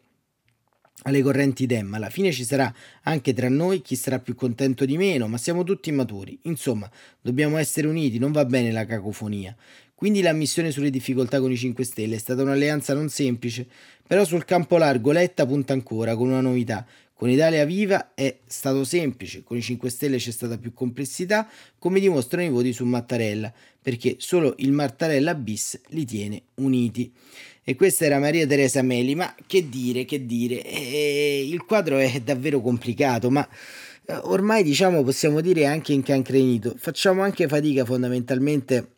alle 1.06 1.24
correnti 1.24 1.66
Dem. 1.66 1.96
Alla 1.96 2.12
fine 2.12 2.32
ci 2.32 2.44
sarà 2.44 2.72
anche 3.02 3.34
tra 3.34 3.50
noi 3.50 3.82
chi 3.82 3.96
sarà 3.96 4.20
più 4.20 4.36
contento 4.36 4.86
di 4.86 4.98
meno, 4.98 5.28
ma 5.28 5.40
siamo 5.40 5.64
tutti 5.64 5.92
maturi. 5.92 6.38
Insomma, 6.44 6.88
dobbiamo 7.22 7.58
essere 7.58 7.88
uniti, 7.88 8.20
non 8.20 8.32
va 8.32 8.46
bene 8.46 8.72
la 8.72 8.86
cacofonia. 8.86 9.56
Quindi 9.96 10.22
l'ammissione 10.22 10.70
sulle 10.70 10.92
difficoltà 10.92 11.40
con 11.40 11.52
i 11.52 11.58
5 11.58 11.84
Stelle 11.84 12.16
è 12.18 12.20
stata 12.20 12.44
un'alleanza 12.44 12.94
non 12.94 13.10
semplice, 13.10 13.66
però 14.06 14.26
sul 14.26 14.46
campo 14.46 14.78
largo 14.78 15.12
Letta 15.12 15.46
punta 15.46 15.74
ancora 15.74 16.16
con 16.16 16.28
una 16.28 16.42
novità, 16.42 16.86
con 17.24 17.32
Italia 17.32 17.64
Viva 17.64 18.14
è 18.16 18.40
stato 18.46 18.84
semplice, 18.84 19.44
con 19.44 19.56
i 19.56 19.62
5 19.62 19.90
Stelle 19.90 20.18
c'è 20.18 20.32
stata 20.32 20.58
più 20.58 20.74
complessità, 20.74 21.48
come 21.80 22.02
dimostrano 22.02 22.46
i 22.46 22.50
voti 22.50 22.74
su 22.74 22.84
Mattarella, 22.84 23.50
perché 23.82 24.16
solo 24.18 24.56
il 24.58 24.74
Mattarella 24.74 25.34
bis 25.34 25.80
li 25.92 26.04
tiene 26.04 26.42
uniti. 26.56 27.14
E 27.64 27.76
questa 27.76 28.04
era 28.04 28.20
Maria 28.20 28.46
Teresa 28.46 28.82
Meli, 28.82 29.16
ma 29.16 29.34
che 29.48 29.70
dire, 29.70 30.04
che 30.04 30.26
dire, 30.26 30.64
eh, 30.64 31.48
il 31.50 31.64
quadro 31.64 31.98
è 31.98 32.20
davvero 32.20 32.60
complicato, 32.60 33.30
ma 33.30 33.48
eh, 34.06 34.16
ormai 34.24 34.62
diciamo 34.62 35.02
possiamo 35.02 35.40
dire 35.40 35.66
anche 35.66 35.94
incancrenito, 35.94 36.76
facciamo 36.78 37.22
anche 37.22 37.48
fatica 37.48 37.86
fondamentalmente 37.86 38.96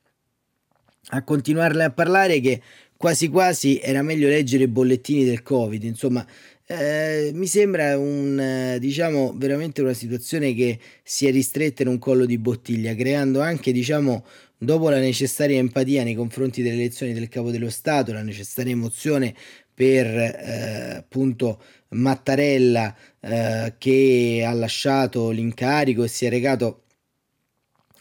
a 1.10 1.22
continuarle 1.22 1.84
a 1.84 1.92
parlare 1.92 2.40
che 2.40 2.60
quasi 2.98 3.28
quasi 3.28 3.80
era 3.80 4.02
meglio 4.02 4.28
leggere 4.28 4.64
i 4.64 4.68
bollettini 4.68 5.26
del 5.26 5.44
Covid, 5.44 5.84
insomma 5.84 6.26
eh, 6.67 7.32
mi 7.34 7.47
sembra 7.47 7.97
un, 7.97 8.39
eh, 8.39 8.80
diciamo, 8.80 9.34
veramente 9.36 9.82
una 9.82 9.93
situazione 9.93 10.54
che 10.54 10.80
si 11.04 11.28
è 11.28 11.32
ristretta 11.32 11.84
in 11.84 11.89
un 11.89 11.99
collo 11.99 12.25
di 12.25 12.38
bottiglia, 12.38 12.95
creando 12.95 13.41
anche, 13.41 13.71
diciamo, 13.71 14.25
dopo 14.58 14.89
la 14.89 14.99
necessaria 14.99 15.58
empatia 15.60 16.04
nei 16.04 16.15
confronti 16.15 16.63
delle 16.63 16.75
elezioni 16.75 17.13
del 17.13 17.30
capo 17.30 17.51
dello 17.51 17.69
Stato, 17.69 18.13
la 18.13 18.23
necessaria 18.23 18.71
emozione 18.71 19.36
per 19.73 20.08
eh, 20.08 20.95
appunto 20.97 21.62
Mattarella 21.89 22.95
eh, 23.19 23.75
che 23.78 24.43
ha 24.45 24.54
lasciato 24.54 25.30
l'incarico 25.30 26.04
e 26.04 26.08
si 26.08 26.25
è 26.25 26.30
recato 26.30 26.84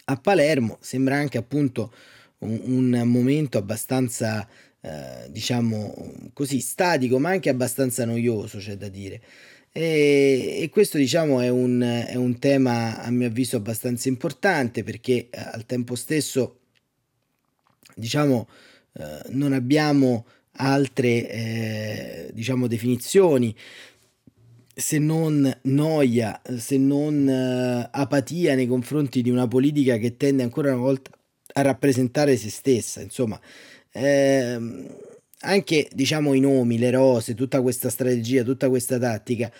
a 0.06 0.16
Palermo, 0.16 0.78
sembra 0.80 1.16
anche 1.16 1.38
appunto 1.38 1.92
un, 2.38 2.60
un 2.92 3.08
momento 3.08 3.58
abbastanza 3.58 4.46
eh, 4.84 5.30
diciamo 5.30 6.12
così 6.34 6.60
statico 6.60 7.18
ma 7.18 7.30
anche 7.30 7.48
abbastanza 7.48 8.04
noioso 8.04 8.58
c'è 8.58 8.76
da 8.76 8.88
dire 8.88 9.18
e, 9.72 10.58
e 10.60 10.68
questo 10.68 10.98
diciamo 10.98 11.40
è 11.40 11.48
un, 11.48 11.80
è 11.80 12.16
un, 12.16 12.38
tema 12.38 13.02
a 13.02 13.10
mio 13.10 13.28
avviso 13.28 13.56
abbastanza 13.56 14.08
importante 14.08 14.84
perché 14.84 15.28
eh, 15.30 15.40
al 15.52 15.64
tempo 15.64 15.94
stesso 15.94 16.58
diciamo 17.94 18.46
eh, 18.92 19.22
non 19.30 19.54
abbiamo 19.54 20.26
altre 20.56 21.30
eh, 21.30 22.30
diciamo 22.34 22.66
definizioni 22.66 23.56
se 24.74 24.98
non 24.98 25.50
noia, 25.62 26.42
se 26.58 26.76
non 26.76 27.26
uh, 27.26 27.88
apatia 27.92 28.56
nei 28.56 28.66
confronti 28.66 29.22
di 29.22 29.30
una 29.30 29.46
politica 29.46 29.98
che 29.98 30.16
tende 30.16 30.42
ancora 30.42 30.72
una 30.72 30.82
volta 30.82 31.10
a 31.52 31.62
rappresentare 31.62 32.36
se 32.36 32.50
stessa. 32.50 33.00
Insomma, 33.00 33.40
eh, 33.96 34.58
anche 35.40 35.88
diciamo 35.92 36.34
i 36.34 36.40
nomi, 36.40 36.78
le 36.78 36.90
rose, 36.90 37.34
tutta 37.34 37.62
questa 37.62 37.88
strategia, 37.88 38.42
tutta 38.42 38.68
questa 38.68 38.98
tattica, 38.98 39.50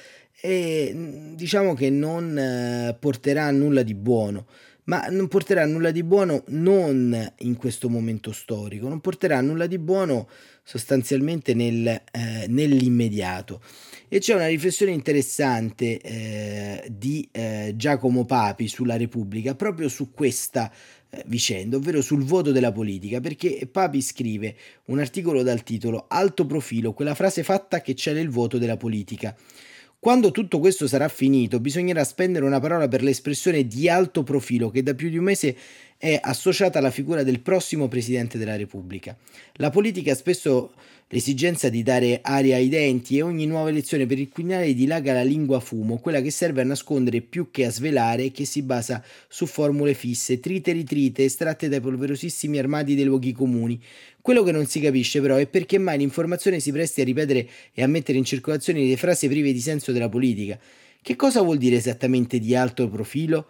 e 0.40 1.32
diciamo 1.34 1.74
che 1.74 1.88
non 1.90 2.36
eh, 2.36 2.96
porterà 2.98 3.46
a 3.46 3.50
nulla 3.50 3.82
di 3.82 3.94
buono 3.94 4.46
ma 4.84 5.06
non 5.08 5.28
porterà 5.28 5.64
nulla 5.64 5.90
di 5.90 6.02
buono 6.02 6.44
non 6.48 7.32
in 7.38 7.56
questo 7.56 7.88
momento 7.88 8.32
storico, 8.32 8.88
non 8.88 9.00
porterà 9.00 9.40
nulla 9.40 9.66
di 9.66 9.78
buono 9.78 10.28
sostanzialmente 10.62 11.54
nel, 11.54 11.86
eh, 11.86 12.46
nell'immediato. 12.48 13.62
E 14.08 14.18
c'è 14.18 14.34
una 14.34 14.46
riflessione 14.46 14.92
interessante 14.92 16.00
eh, 16.00 16.86
di 16.90 17.26
eh, 17.32 17.72
Giacomo 17.76 18.24
Papi 18.24 18.68
sulla 18.68 18.96
Repubblica 18.96 19.54
proprio 19.54 19.88
su 19.88 20.12
questa 20.12 20.70
vicenda, 21.26 21.76
ovvero 21.76 22.00
sul 22.00 22.24
voto 22.24 22.52
della 22.52 22.72
politica, 22.72 23.20
perché 23.20 23.68
Papi 23.70 24.00
scrive 24.00 24.56
un 24.86 24.98
articolo 24.98 25.42
dal 25.42 25.62
titolo 25.62 26.06
Alto 26.08 26.46
profilo, 26.46 26.92
quella 26.92 27.14
frase 27.14 27.42
fatta 27.42 27.80
che 27.80 27.94
c'è 27.94 28.12
nel 28.12 28.28
voto 28.28 28.58
della 28.58 28.76
politica. 28.76 29.36
Quando 29.98 30.32
tutto 30.32 30.58
questo 30.58 30.86
sarà 30.86 31.08
finito, 31.08 31.60
bisognerà 31.60 32.04
spendere 32.04 32.44
una 32.44 32.60
parola 32.60 32.88
per 32.88 33.02
l'espressione 33.02 33.66
di 33.66 33.88
alto 33.88 34.22
profilo 34.22 34.68
che 34.68 34.82
da 34.82 34.94
più 34.94 35.08
di 35.08 35.16
un 35.16 35.24
mese 35.24 35.56
è 36.04 36.20
associata 36.22 36.80
alla 36.80 36.90
figura 36.90 37.22
del 37.22 37.40
prossimo 37.40 37.88
Presidente 37.88 38.36
della 38.36 38.56
Repubblica. 38.56 39.16
La 39.54 39.70
politica 39.70 40.12
ha 40.12 40.14
spesso 40.14 40.74
l'esigenza 41.08 41.70
di 41.70 41.82
dare 41.82 42.18
aria 42.20 42.56
ai 42.56 42.68
denti 42.68 43.16
e 43.16 43.22
ogni 43.22 43.46
nuova 43.46 43.70
elezione 43.70 44.04
per 44.04 44.18
il 44.18 44.28
Quirinale 44.28 44.74
dilaga 44.74 45.14
la 45.14 45.22
lingua 45.22 45.60
fumo, 45.60 45.96
quella 45.96 46.20
che 46.20 46.30
serve 46.30 46.60
a 46.60 46.64
nascondere 46.64 47.22
più 47.22 47.50
che 47.50 47.64
a 47.64 47.70
svelare 47.70 48.24
e 48.24 48.32
che 48.32 48.44
si 48.44 48.60
basa 48.60 49.02
su 49.28 49.46
formule 49.46 49.94
fisse, 49.94 50.40
trite 50.40 50.72
e 50.72 50.74
ritrite 50.74 51.24
estratte 51.24 51.70
dai 51.70 51.80
polverosissimi 51.80 52.58
armadi 52.58 52.94
dei 52.94 53.04
luoghi 53.04 53.32
comuni, 53.32 53.80
quello 54.20 54.42
che 54.42 54.52
non 54.52 54.66
si 54.66 54.80
capisce 54.80 55.22
però 55.22 55.36
è 55.36 55.46
perché 55.46 55.78
mai 55.78 55.96
l'informazione 55.96 56.60
si 56.60 56.70
presti 56.70 57.00
a 57.00 57.04
ripetere 57.04 57.48
e 57.72 57.82
a 57.82 57.86
mettere 57.86 58.18
in 58.18 58.24
circolazione 58.24 58.84
le 58.84 58.98
frasi 58.98 59.26
prive 59.26 59.54
di 59.54 59.60
senso 59.60 59.90
della 59.90 60.10
politica. 60.10 60.58
Che 61.00 61.16
cosa 61.16 61.40
vuol 61.40 61.56
dire 61.56 61.76
esattamente 61.76 62.38
di 62.38 62.54
alto 62.54 62.90
profilo? 62.90 63.46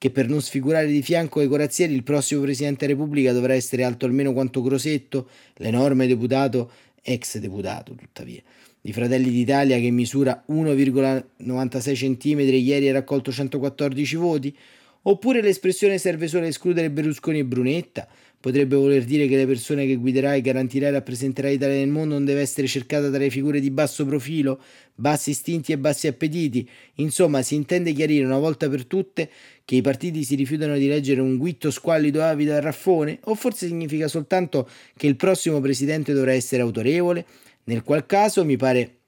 Che 0.00 0.10
per 0.10 0.28
non 0.28 0.40
sfigurare 0.40 0.86
di 0.86 1.02
fianco 1.02 1.40
ai 1.40 1.48
corazzieri 1.48 1.92
il 1.92 2.04
prossimo 2.04 2.42
Presidente 2.42 2.86
della 2.86 2.96
Repubblica 2.96 3.32
dovrà 3.32 3.54
essere 3.54 3.82
alto 3.82 4.06
almeno 4.06 4.32
quanto 4.32 4.62
Crosetto, 4.62 5.28
l'enorme 5.54 6.06
deputato, 6.06 6.70
ex 7.02 7.38
deputato 7.38 7.96
tuttavia, 7.96 8.40
di 8.80 8.92
Fratelli 8.92 9.28
d'Italia 9.30 9.76
che 9.80 9.90
misura 9.90 10.44
1,96 10.48 12.16
cm 12.16 12.38
e 12.38 12.56
ieri 12.58 12.88
ha 12.90 12.92
raccolto 12.92 13.32
114 13.32 14.14
voti? 14.14 14.56
Oppure 15.02 15.42
l'espressione 15.42 15.98
serve 15.98 16.28
solo 16.28 16.44
a 16.44 16.48
escludere 16.48 16.90
Berlusconi 16.90 17.40
e 17.40 17.44
Brunetta? 17.44 18.06
Potrebbe 18.40 18.76
voler 18.76 19.04
dire 19.04 19.26
che 19.26 19.36
le 19.36 19.46
persone 19.46 19.84
che 19.84 19.96
guiderai, 19.96 20.40
garantirai 20.40 20.90
e 20.90 20.92
rappresenterai 20.92 21.52
l'Italia 21.52 21.76
nel 21.76 21.88
mondo 21.88 22.14
non 22.14 22.24
deve 22.24 22.40
essere 22.40 22.68
cercata 22.68 23.08
tra 23.08 23.18
le 23.18 23.30
figure 23.30 23.58
di 23.58 23.70
basso 23.72 24.06
profilo, 24.06 24.62
bassi 24.94 25.30
istinti 25.30 25.72
e 25.72 25.78
bassi 25.78 26.06
appetiti. 26.06 26.68
Insomma, 26.96 27.42
si 27.42 27.56
intende 27.56 27.92
chiarire 27.92 28.24
una 28.24 28.38
volta 28.38 28.68
per 28.68 28.84
tutte 28.84 29.28
che 29.64 29.74
i 29.74 29.80
partiti 29.80 30.22
si 30.22 30.36
rifiutano 30.36 30.78
di 30.78 30.86
leggere 30.86 31.20
un 31.20 31.36
guitto 31.36 31.72
squallido 31.72 32.22
avido 32.22 32.54
al 32.54 32.62
raffone? 32.62 33.18
O 33.24 33.34
forse 33.34 33.66
significa 33.66 34.06
soltanto 34.06 34.68
che 34.96 35.08
il 35.08 35.16
prossimo 35.16 35.60
presidente 35.60 36.12
dovrà 36.12 36.32
essere 36.32 36.62
autorevole? 36.62 37.26
Nel 37.64 37.82
qual 37.82 38.06
caso 38.06 38.44
mi 38.44 38.56
pare 38.56 38.98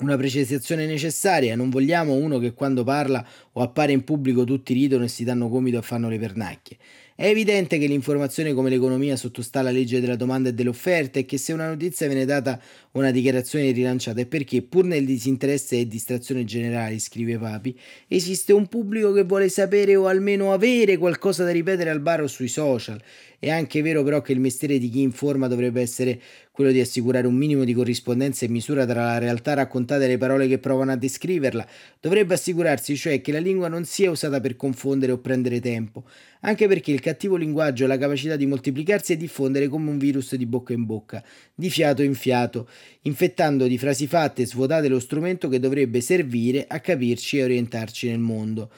una 0.00 0.16
precisazione 0.16 0.86
necessaria, 0.86 1.54
non 1.54 1.70
vogliamo 1.70 2.14
uno 2.14 2.38
che 2.38 2.52
quando 2.52 2.82
parla 2.82 3.24
o 3.52 3.62
appare 3.62 3.92
in 3.92 4.02
pubblico 4.02 4.42
tutti 4.42 4.72
ridono 4.72 5.04
e 5.04 5.08
si 5.08 5.22
danno 5.22 5.48
gomito 5.48 5.78
e 5.78 5.82
fanno 5.82 6.08
le 6.08 6.18
pernacchie. 6.18 6.76
È 7.16 7.28
evidente 7.28 7.78
che 7.78 7.86
l'informazione 7.86 8.52
come 8.54 8.70
l'economia 8.70 9.14
sottostà 9.14 9.60
alla 9.60 9.70
legge 9.70 10.00
della 10.00 10.16
domanda 10.16 10.48
e 10.48 10.52
dell'offerta 10.52 11.20
e 11.20 11.24
che 11.24 11.38
se 11.38 11.52
una 11.52 11.68
notizia 11.68 12.08
viene 12.08 12.24
data 12.24 12.60
una 12.94 13.12
dichiarazione 13.12 13.70
rilanciata 13.70 14.20
è 14.20 14.26
perché, 14.26 14.62
pur 14.62 14.84
nel 14.84 15.04
disinteresse 15.04 15.78
e 15.78 15.86
distrazione 15.86 16.42
generale, 16.42 16.98
scrive 16.98 17.38
Papi, 17.38 17.78
esiste 18.08 18.52
un 18.52 18.66
pubblico 18.66 19.12
che 19.12 19.22
vuole 19.22 19.48
sapere 19.48 19.94
o 19.94 20.08
almeno 20.08 20.52
avere 20.52 20.96
qualcosa 20.96 21.44
da 21.44 21.52
ripetere 21.52 21.90
al 21.90 22.00
bar 22.00 22.22
o 22.22 22.26
sui 22.26 22.48
social. 22.48 23.00
È 23.44 23.50
anche 23.50 23.82
vero 23.82 24.02
però 24.02 24.22
che 24.22 24.32
il 24.32 24.40
mestiere 24.40 24.78
di 24.78 24.88
chi 24.88 25.02
informa 25.02 25.48
dovrebbe 25.48 25.82
essere 25.82 26.18
quello 26.50 26.70
di 26.70 26.80
assicurare 26.80 27.26
un 27.26 27.34
minimo 27.34 27.64
di 27.64 27.74
corrispondenza 27.74 28.46
e 28.46 28.48
misura 28.48 28.86
tra 28.86 29.04
la 29.04 29.18
realtà 29.18 29.52
raccontata 29.52 30.02
e 30.04 30.08
le 30.08 30.16
parole 30.16 30.48
che 30.48 30.56
provano 30.56 30.92
a 30.92 30.96
descriverla. 30.96 31.68
Dovrebbe 32.00 32.32
assicurarsi 32.32 32.96
cioè 32.96 33.20
che 33.20 33.32
la 33.32 33.40
lingua 33.40 33.68
non 33.68 33.84
sia 33.84 34.10
usata 34.10 34.40
per 34.40 34.56
confondere 34.56 35.12
o 35.12 35.18
prendere 35.18 35.60
tempo, 35.60 36.04
anche 36.40 36.66
perché 36.66 36.90
il 36.90 37.00
cattivo 37.00 37.36
linguaggio 37.36 37.84
ha 37.84 37.88
la 37.88 37.98
capacità 37.98 38.36
di 38.36 38.46
moltiplicarsi 38.46 39.12
e 39.12 39.18
diffondere 39.18 39.68
come 39.68 39.90
un 39.90 39.98
virus 39.98 40.34
di 40.36 40.46
bocca 40.46 40.72
in 40.72 40.86
bocca, 40.86 41.22
di 41.54 41.68
fiato 41.68 42.00
in 42.00 42.14
fiato, 42.14 42.66
infettando 43.02 43.66
di 43.66 43.76
frasi 43.76 44.06
fatte 44.06 44.40
e 44.40 44.46
svuotate 44.46 44.88
lo 44.88 45.00
strumento 45.00 45.48
che 45.48 45.60
dovrebbe 45.60 46.00
servire 46.00 46.64
a 46.66 46.80
capirci 46.80 47.36
e 47.36 47.44
orientarci 47.44 48.08
nel 48.08 48.20
mondo. 48.20 48.70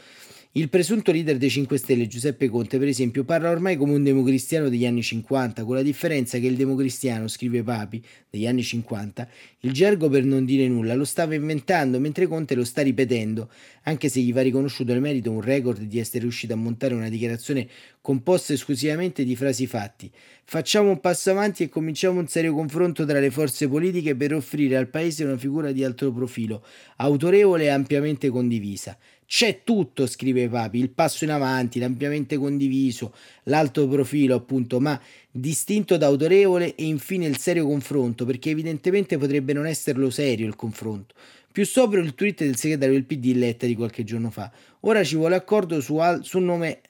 Il 0.56 0.70
presunto 0.70 1.12
leader 1.12 1.36
dei 1.36 1.50
5 1.50 1.76
Stelle, 1.76 2.06
Giuseppe 2.06 2.48
Conte, 2.48 2.78
per 2.78 2.88
esempio, 2.88 3.24
parla 3.24 3.50
ormai 3.50 3.76
come 3.76 3.92
un 3.92 4.02
democristiano 4.02 4.70
degli 4.70 4.86
anni 4.86 5.02
50, 5.02 5.64
con 5.64 5.74
la 5.74 5.82
differenza 5.82 6.38
che 6.38 6.46
il 6.46 6.56
democristiano, 6.56 7.28
scrive 7.28 7.62
Papi, 7.62 8.02
degli 8.30 8.46
anni 8.46 8.62
50, 8.62 9.28
il 9.60 9.72
gergo 9.72 10.08
per 10.08 10.24
non 10.24 10.46
dire 10.46 10.66
nulla 10.66 10.94
lo 10.94 11.04
stava 11.04 11.34
inventando, 11.34 12.00
mentre 12.00 12.26
Conte 12.26 12.54
lo 12.54 12.64
sta 12.64 12.80
ripetendo, 12.80 13.50
anche 13.82 14.08
se 14.08 14.20
gli 14.20 14.32
va 14.32 14.40
riconosciuto 14.40 14.94
il 14.94 15.02
merito 15.02 15.30
un 15.30 15.42
record 15.42 15.82
di 15.82 15.98
essere 15.98 16.20
riuscito 16.20 16.54
a 16.54 16.56
montare 16.56 16.94
una 16.94 17.10
dichiarazione 17.10 17.68
composta 18.00 18.54
esclusivamente 18.54 19.24
di 19.24 19.36
frasi 19.36 19.66
fatti. 19.66 20.10
Facciamo 20.44 20.88
un 20.88 21.00
passo 21.00 21.32
avanti 21.32 21.64
e 21.64 21.68
cominciamo 21.68 22.18
un 22.18 22.28
serio 22.28 22.54
confronto 22.54 23.04
tra 23.04 23.18
le 23.18 23.30
forze 23.30 23.68
politiche 23.68 24.14
per 24.14 24.32
offrire 24.32 24.76
al 24.76 24.88
Paese 24.88 25.24
una 25.24 25.36
figura 25.36 25.70
di 25.72 25.84
alto 25.84 26.10
profilo, 26.12 26.64
autorevole 26.96 27.64
e 27.64 27.68
ampiamente 27.68 28.30
condivisa. 28.30 28.96
C'è 29.26 29.62
tutto, 29.64 30.06
scrive 30.06 30.48
Papi, 30.48 30.78
il 30.78 30.90
passo 30.90 31.24
in 31.24 31.30
avanti, 31.30 31.80
l'ampiamente 31.80 32.36
condiviso, 32.36 33.12
l'alto 33.44 33.88
profilo, 33.88 34.36
appunto, 34.36 34.78
ma 34.78 35.00
distinto 35.30 35.96
da 35.96 36.06
autorevole 36.06 36.76
e 36.76 36.84
infine 36.84 37.26
il 37.26 37.36
serio 37.36 37.66
confronto, 37.66 38.24
perché 38.24 38.50
evidentemente 38.50 39.18
potrebbe 39.18 39.52
non 39.52 39.66
esserlo 39.66 40.10
serio 40.10 40.46
il 40.46 40.54
confronto. 40.54 41.14
Più 41.50 41.66
sopra 41.66 42.00
il 42.00 42.14
tweet 42.14 42.44
del 42.44 42.56
segretario 42.56 42.94
del 42.94 43.04
PD 43.04 43.34
Letta 43.34 43.66
di 43.66 43.74
qualche 43.74 44.04
giorno 44.04 44.30
fa. 44.30 44.50
Ora 44.80 45.02
ci 45.02 45.16
vuole 45.16 45.34
accordo 45.34 45.80
su, 45.80 45.96
al- 45.96 46.24
su 46.24 46.38
nome 46.38 46.82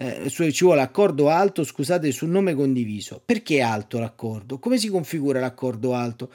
eh, 0.00 0.30
su, 0.30 0.50
ci 0.50 0.64
vuole 0.64 0.80
accordo 0.80 1.28
alto, 1.28 1.62
scusate, 1.62 2.10
sul 2.10 2.30
nome 2.30 2.54
condiviso. 2.54 3.20
Perché 3.22 3.60
alto 3.60 3.98
l'accordo? 3.98 4.58
Come 4.58 4.78
si 4.78 4.88
configura 4.88 5.40
l'accordo 5.40 5.92
alto? 5.94 6.32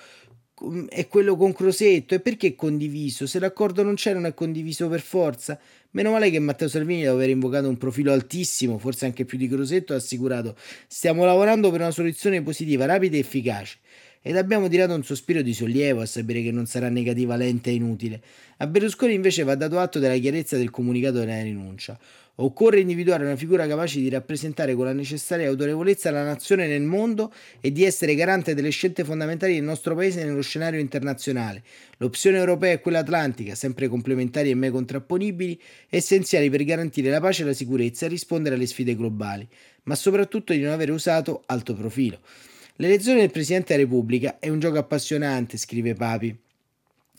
È 0.88 1.08
quello 1.08 1.36
con 1.36 1.54
Crosetto 1.54 2.16
e 2.16 2.22
perché 2.22 2.56
condiviso? 2.56 3.28
Se 3.28 3.40
l'accordo 3.40 3.84
non 3.84 3.96
c'è 3.96 4.14
non 4.14 4.26
è 4.26 4.34
condiviso 4.34 4.88
per 4.88 5.02
forza. 5.02 5.60
Meno 5.92 6.12
male 6.12 6.30
che 6.30 6.40
Matteo 6.40 6.68
Salvini 6.68 7.04
dopo 7.04 7.16
aver 7.16 7.30
invocato 7.30 7.68
un 7.68 7.78
profilo 7.78 8.12
altissimo, 8.12 8.78
forse 8.78 9.06
anche 9.06 9.26
più 9.26 9.38
di 9.38 9.48
Crosetto, 9.48 9.94
ha 9.94 9.98
assicurato 9.98 10.56
stiamo 10.88 11.26
lavorando 11.26 11.72
per 11.72 11.82
una 11.82 11.92
soluzione 11.92 12.42
positiva, 12.42 12.86
rapida 12.86 13.16
e 13.16 13.20
efficace. 13.20 13.78
Ed 14.28 14.38
abbiamo 14.38 14.68
tirato 14.68 14.96
un 14.96 15.04
sospiro 15.04 15.44
di 15.44 15.54
sollievo 15.54 16.02
a 16.02 16.08
sapere 16.08 16.42
che 16.42 16.52
non 16.52 16.66
sarà 16.66 16.90
negativa, 16.90 17.36
lenta 17.36 17.70
e 17.70 17.74
inutile. 17.74 18.20
A 18.58 18.66
Berlusconi 18.66 19.14
invece 19.14 19.44
va 19.44 19.54
dato 19.54 19.78
atto 19.78 20.00
della 20.00 20.18
chiarezza 20.18 20.58
del 20.58 20.72
comunicato 20.72 21.20
della 21.20 21.44
rinuncia. 21.44 21.96
Occorre 22.38 22.80
individuare 22.80 23.24
una 23.24 23.36
figura 23.36 23.68
capace 23.68 24.00
di 24.00 24.10
rappresentare 24.10 24.74
con 24.74 24.86
la 24.86 24.94
necessaria 24.94 25.48
autorevolezza 25.48 26.10
la 26.10 26.24
nazione 26.24 26.66
nel 26.66 26.82
mondo 26.82 27.32
e 27.62 27.72
di 27.72 27.84
essere 27.84 28.16
garante 28.16 28.56
delle 28.56 28.72
scelte 28.72 29.04
fondamentali 29.04 29.54
del 29.54 29.64
nostro 29.64 29.94
paese 29.94 30.26
nello 30.26 30.42
scenario 30.42 30.80
internazionale. 30.80 31.62
L'opzione 31.98 32.40
europea 32.40 32.72
e 32.72 32.82
quella 32.82 33.00
atlantica, 33.00 33.54
sempre 33.54 33.88
complementari 33.88 34.50
e 34.50 34.56
mai 34.56 34.72
contrapponibili, 34.72 35.62
essenziali 35.88 36.50
per 36.50 36.64
garantire 36.64 37.12
la 37.12 37.20
pace 37.20 37.44
e 37.44 37.46
la 37.46 37.54
sicurezza 37.54 38.08
e 38.08 38.10
rispondere 38.10 38.56
alle 38.56 38.66
sfide 38.66 38.96
globali, 38.96 39.48
ma 39.84 39.94
soprattutto 39.94 40.52
di 40.52 40.62
non 40.62 40.72
avere 40.72 40.92
usato 40.92 41.44
alto 41.46 41.76
profilo. 41.76 42.20
L'elezione 42.78 43.22
del 43.22 43.32
Presidente 43.32 43.74
della 43.74 43.86
Repubblica 43.86 44.38
è 44.38 44.50
un 44.50 44.60
gioco 44.60 44.78
appassionante, 44.78 45.58
scrive 45.58 45.94
Papi 45.94 46.38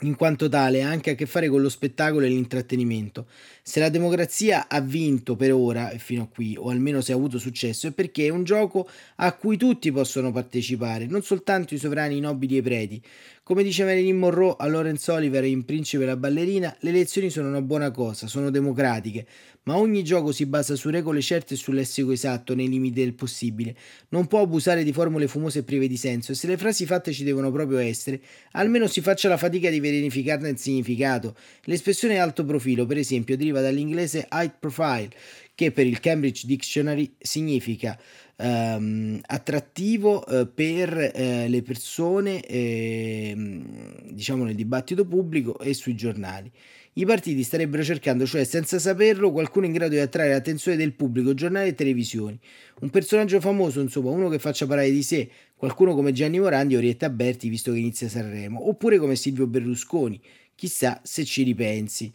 in 0.00 0.14
quanto 0.14 0.48
tale 0.48 0.82
ha 0.82 0.90
anche 0.90 1.10
a 1.10 1.14
che 1.14 1.24
fare 1.24 1.48
con 1.48 1.62
lo 1.62 1.70
spettacolo 1.70 2.26
e 2.26 2.28
l'intrattenimento. 2.28 3.26
Se 3.62 3.80
la 3.80 3.88
democrazia 3.88 4.68
ha 4.68 4.80
vinto 4.80 5.36
per 5.36 5.54
ora 5.54 5.90
e 5.90 5.98
fino 5.98 6.24
a 6.24 6.28
qui, 6.28 6.54
o 6.58 6.68
almeno 6.68 7.00
se 7.00 7.12
ha 7.12 7.14
avuto 7.14 7.38
successo, 7.38 7.86
è 7.86 7.92
perché 7.92 8.26
è 8.26 8.28
un 8.28 8.44
gioco 8.44 8.86
a 9.16 9.32
cui 9.32 9.56
tutti 9.56 9.90
possono 9.90 10.32
partecipare, 10.32 11.06
non 11.06 11.22
soltanto 11.22 11.72
i 11.72 11.78
sovrani, 11.78 12.18
i 12.18 12.20
nobili 12.20 12.56
e 12.56 12.58
i 12.58 12.62
preti. 12.62 13.02
Come 13.48 13.62
dice 13.62 13.84
Marilyn 13.84 14.16
Monroe 14.16 14.56
a 14.58 14.66
Lawrence 14.66 15.08
Oliver 15.08 15.44
in 15.44 15.64
Principe 15.64 16.04
la 16.04 16.16
ballerina, 16.16 16.76
le 16.80 16.90
elezioni 16.90 17.30
sono 17.30 17.46
una 17.46 17.62
buona 17.62 17.92
cosa, 17.92 18.26
sono 18.26 18.50
democratiche, 18.50 19.24
ma 19.62 19.76
ogni 19.76 20.02
gioco 20.02 20.32
si 20.32 20.46
basa 20.46 20.74
su 20.74 20.90
regole 20.90 21.20
certe 21.20 21.54
e 21.54 21.56
sull'essico 21.56 22.10
esatto 22.10 22.56
nei 22.56 22.68
limiti 22.68 22.98
del 22.98 23.14
possibile. 23.14 23.76
Non 24.08 24.26
può 24.26 24.40
abusare 24.40 24.82
di 24.82 24.92
formule 24.92 25.28
fumose 25.28 25.60
e 25.60 25.62
prive 25.62 25.86
di 25.86 25.96
senso 25.96 26.32
e 26.32 26.34
se 26.34 26.48
le 26.48 26.56
frasi 26.56 26.86
fatte 26.86 27.12
ci 27.12 27.22
devono 27.22 27.52
proprio 27.52 27.78
essere, 27.78 28.20
almeno 28.50 28.88
si 28.88 29.00
faccia 29.00 29.28
la 29.28 29.36
fatica 29.36 29.70
di 29.70 29.78
verificarne 29.78 30.48
il 30.48 30.58
significato. 30.58 31.36
L'espressione 31.66 32.18
alto 32.18 32.44
profilo, 32.44 32.84
per 32.84 32.98
esempio, 32.98 33.36
deriva 33.36 33.60
dall'inglese 33.60 34.26
high 34.28 34.54
profile, 34.58 35.10
che 35.54 35.70
per 35.70 35.86
il 35.86 36.00
Cambridge 36.00 36.48
Dictionary 36.48 37.14
significa 37.16 37.96
ehm, 38.36 39.20
attrattivo 39.26 40.24
eh, 40.26 40.46
per 40.46 41.12
eh, 41.14 41.48
le 41.48 41.62
persone, 41.62 42.42
ehm, 42.44 44.12
diciamo 44.12 44.44
nel 44.44 44.54
dibattito 44.54 45.06
pubblico 45.06 45.58
e 45.58 45.74
sui 45.74 45.94
giornali. 45.94 46.50
I 46.98 47.04
partiti 47.04 47.42
starebbero 47.42 47.82
cercando, 47.82 48.24
cioè 48.24 48.44
senza 48.44 48.78
saperlo, 48.78 49.30
qualcuno 49.30 49.66
in 49.66 49.72
grado 49.72 49.92
di 49.92 49.98
attrarre 49.98 50.30
l'attenzione 50.30 50.78
del 50.78 50.94
pubblico, 50.94 51.34
giornali 51.34 51.68
e 51.68 51.74
televisioni. 51.74 52.38
Un 52.80 52.88
personaggio 52.88 53.38
famoso, 53.38 53.82
insomma, 53.82 54.10
uno 54.10 54.30
che 54.30 54.38
faccia 54.38 54.66
parlare 54.66 54.90
di 54.90 55.02
sé, 55.02 55.28
qualcuno 55.56 55.94
come 55.94 56.12
Gianni 56.12 56.38
Morandi 56.38 56.74
o 56.74 56.78
Orietta 56.78 57.10
Berti, 57.10 57.50
visto 57.50 57.70
che 57.72 57.78
inizia 57.78 58.08
Sanremo, 58.08 58.66
oppure 58.66 58.96
come 58.96 59.14
Silvio 59.14 59.46
Berlusconi. 59.46 60.18
Chissà 60.54 60.98
se 61.04 61.26
ci 61.26 61.42
ripensi 61.42 62.10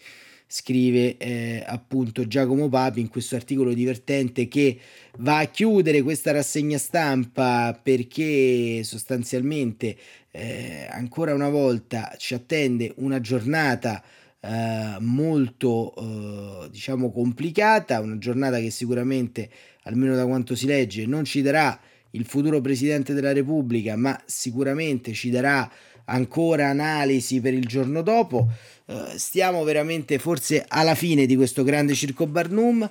scrive 0.54 1.16
eh, 1.16 1.64
appunto 1.66 2.28
Giacomo 2.28 2.68
Papi 2.68 3.00
in 3.00 3.08
questo 3.08 3.36
articolo 3.36 3.74
divertente 3.74 4.50
che 4.50 4.78
va 5.20 5.38
a 5.38 5.46
chiudere 5.46 6.02
questa 6.02 6.34
rassegna 6.34 6.78
stampa 6.78 7.80
perché 7.82 8.84
sostanzialmente 8.84 9.96
eh, 10.30 10.88
ancora 10.90 11.34
una 11.34 11.48
volta 11.48 12.14
ci 12.18 12.34
attende 12.34 12.92
una 12.98 13.22
giornata 13.22 14.04
eh, 14.42 14.98
molto 15.00 15.94
eh, 15.96 16.70
diciamo 16.70 17.14
complicata, 17.14 18.02
una 18.02 18.18
giornata 18.18 18.60
che 18.60 18.72
sicuramente 18.72 19.50
almeno 19.84 20.16
da 20.16 20.26
quanto 20.26 20.54
si 20.54 20.66
legge 20.66 21.06
non 21.06 21.24
ci 21.24 21.42
darà 21.42 21.80
il 22.12 22.26
futuro 22.26 22.60
presidente 22.60 23.14
della 23.14 23.32
Repubblica, 23.32 23.96
ma 23.96 24.22
sicuramente 24.26 25.14
ci 25.14 25.30
darà 25.30 25.72
ancora 26.12 26.70
analisi 26.70 27.42
per 27.42 27.54
il 27.54 27.66
giorno 27.66 28.02
dopo. 28.02 28.48
Uh, 28.86 29.06
stiamo 29.16 29.64
veramente 29.64 30.20
forse 30.20 30.66
alla 30.68 30.96
fine 30.96 31.26
di 31.26 31.36
questo 31.36 31.64
grande 31.64 31.94
circo 31.94 32.28
Barnum, 32.28 32.90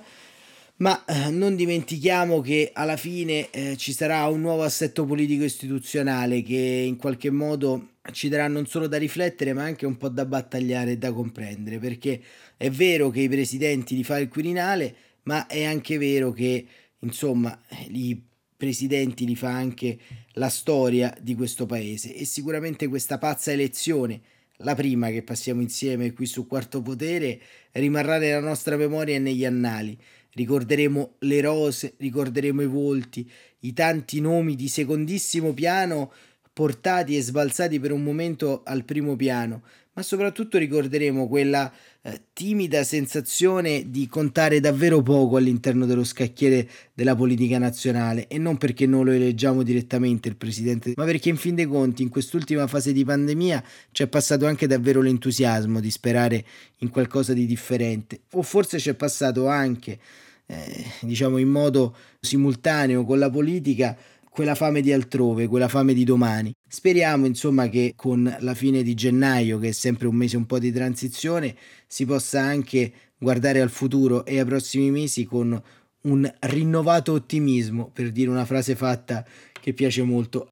ma 0.77 1.03
uh, 1.07 1.29
non 1.29 1.55
dimentichiamo 1.55 2.41
che 2.41 2.71
alla 2.73 2.97
fine 2.97 3.49
uh, 3.53 3.75
ci 3.75 3.93
sarà 3.93 4.25
un 4.27 4.41
nuovo 4.41 4.63
assetto 4.63 5.05
politico 5.05 5.43
istituzionale 5.43 6.41
che 6.41 6.83
in 6.87 6.97
qualche 6.97 7.29
modo 7.29 7.89
ci 8.11 8.29
darà 8.29 8.47
non 8.47 8.65
solo 8.65 8.87
da 8.87 8.97
riflettere 8.97 9.53
ma 9.53 9.63
anche 9.63 9.85
un 9.85 9.95
po' 9.97 10.09
da 10.09 10.25
battagliare 10.25 10.91
e 10.91 10.97
da 10.97 11.13
comprendere, 11.13 11.77
perché 11.77 12.19
è 12.57 12.69
vero 12.69 13.09
che 13.11 13.21
i 13.21 13.29
presidenti 13.29 13.95
li 13.95 14.03
fa 14.03 14.17
il 14.17 14.27
Quirinale, 14.27 14.95
ma 15.23 15.45
è 15.45 15.63
anche 15.65 15.99
vero 15.99 16.31
che 16.31 16.65
insomma 16.99 17.59
i 17.89 18.19
presidenti 18.61 19.25
li 19.25 19.35
fa 19.35 19.49
anche 19.49 19.97
la 20.33 20.47
storia 20.47 21.17
di 21.19 21.33
questo 21.33 21.65
paese 21.65 22.15
e 22.15 22.25
sicuramente 22.25 22.87
questa 22.87 23.17
pazza 23.17 23.51
elezione, 23.51 24.21
la 24.57 24.75
prima 24.75 25.09
che 25.09 25.23
passiamo 25.23 25.61
insieme 25.61 26.13
qui 26.13 26.27
su 26.27 26.45
Quarto 26.45 26.83
Potere, 26.83 27.41
rimarrà 27.71 28.19
nella 28.19 28.39
nostra 28.39 28.77
memoria 28.77 29.15
e 29.15 29.19
negli 29.19 29.45
annali. 29.45 29.97
Ricorderemo 30.33 31.15
le 31.21 31.41
rose, 31.41 31.95
ricorderemo 31.97 32.61
i 32.61 32.67
volti, 32.67 33.27
i 33.61 33.73
tanti 33.73 34.21
nomi 34.21 34.55
di 34.55 34.67
secondissimo 34.67 35.55
piano 35.55 36.13
portati 36.53 37.17
e 37.17 37.21
sbalzati 37.23 37.79
per 37.79 37.91
un 37.91 38.03
momento 38.03 38.61
al 38.63 38.85
primo 38.85 39.15
piano, 39.15 39.63
ma 39.93 40.03
soprattutto 40.03 40.59
ricorderemo 40.59 41.27
quella 41.27 41.73
eh, 42.03 42.21
timida 42.33 42.83
sensazione 42.83 43.91
di 43.91 44.07
contare 44.07 44.59
davvero 44.59 45.01
poco 45.03 45.37
all'interno 45.37 45.85
dello 45.85 46.03
scacchiere 46.03 46.67
della 46.93 47.15
politica 47.15 47.59
nazionale. 47.59 48.27
E 48.27 48.37
non 48.37 48.57
perché 48.57 48.87
non 48.87 49.05
lo 49.05 49.11
eleggiamo 49.11 49.61
direttamente 49.61 50.27
il 50.27 50.35
presidente, 50.35 50.93
ma 50.95 51.05
perché 51.05 51.29
in 51.29 51.37
fin 51.37 51.55
dei 51.55 51.67
conti 51.67 52.01
in 52.01 52.09
quest'ultima 52.09 52.65
fase 52.67 52.91
di 52.91 53.05
pandemia 53.05 53.63
c'è 53.91 54.07
passato 54.07 54.47
anche 54.47 54.65
davvero 54.65 55.01
l'entusiasmo 55.01 55.79
di 55.79 55.91
sperare 55.91 56.43
in 56.77 56.89
qualcosa 56.89 57.33
di 57.33 57.45
differente. 57.45 58.21
O 58.31 58.41
forse 58.41 58.77
c'è 58.77 58.95
passato 58.95 59.47
anche 59.47 59.99
eh, 60.47 60.85
diciamo 61.01 61.37
in 61.37 61.49
modo 61.49 61.95
simultaneo 62.19 63.05
con 63.05 63.19
la 63.19 63.29
politica 63.29 63.95
quella 64.31 64.55
fame 64.55 64.79
di 64.79 64.93
altrove, 64.93 65.47
quella 65.47 65.67
fame 65.67 65.93
di 65.93 66.05
domani. 66.05 66.53
Speriamo 66.65 67.25
insomma 67.25 67.67
che 67.67 67.91
con 67.97 68.33
la 68.39 68.53
fine 68.53 68.81
di 68.81 68.93
gennaio, 68.93 69.59
che 69.59 69.67
è 69.67 69.71
sempre 69.73 70.07
un 70.07 70.15
mese 70.15 70.37
un 70.37 70.45
po' 70.45 70.57
di 70.57 70.71
transizione, 70.71 71.53
si 71.85 72.05
possa 72.05 72.39
anche 72.39 72.93
guardare 73.17 73.59
al 73.59 73.69
futuro 73.69 74.23
e 74.23 74.39
ai 74.39 74.45
prossimi 74.45 74.89
mesi 74.89 75.25
con 75.25 75.61
un 76.03 76.33
rinnovato 76.39 77.11
ottimismo, 77.11 77.89
per 77.91 78.11
dire 78.11 78.29
una 78.29 78.45
frase 78.45 78.73
fatta 78.73 79.25
che 79.59 79.73
piace 79.73 80.01
molto. 80.01 80.49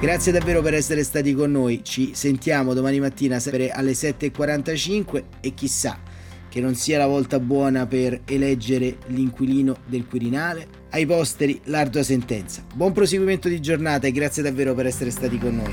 Grazie 0.00 0.32
davvero 0.32 0.62
per 0.62 0.72
essere 0.72 1.04
stati 1.04 1.34
con 1.34 1.50
noi, 1.50 1.84
ci 1.84 2.14
sentiamo 2.14 2.72
domani 2.72 3.00
mattina 3.00 3.38
sempre 3.38 3.70
alle 3.70 3.92
7.45 3.92 5.24
e 5.40 5.52
chissà 5.52 6.12
che 6.54 6.60
non 6.60 6.76
sia 6.76 6.98
la 6.98 7.08
volta 7.08 7.40
buona 7.40 7.84
per 7.84 8.20
eleggere 8.24 8.98
l'inquilino 9.06 9.78
del 9.86 10.06
Quirinale. 10.06 10.68
Ai 10.90 11.04
posteri 11.04 11.60
l'ardua 11.64 12.04
sentenza. 12.04 12.64
Buon 12.72 12.92
proseguimento 12.92 13.48
di 13.48 13.60
giornata 13.60 14.06
e 14.06 14.12
grazie 14.12 14.40
davvero 14.40 14.72
per 14.72 14.86
essere 14.86 15.10
stati 15.10 15.36
con 15.36 15.56
noi. 15.56 15.72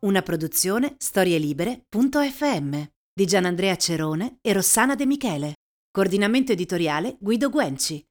Una 0.00 0.20
produzione 0.20 0.96
storielibere.fm 0.98 2.82
di 3.14 3.24
Gianandrea 3.24 3.76
Cerone 3.76 4.36
e 4.42 4.52
Rossana 4.52 4.94
De 4.94 5.06
Michele. 5.06 5.54
Coordinamento 5.90 6.52
editoriale 6.52 7.16
Guido 7.18 7.48
Guenci. 7.48 8.04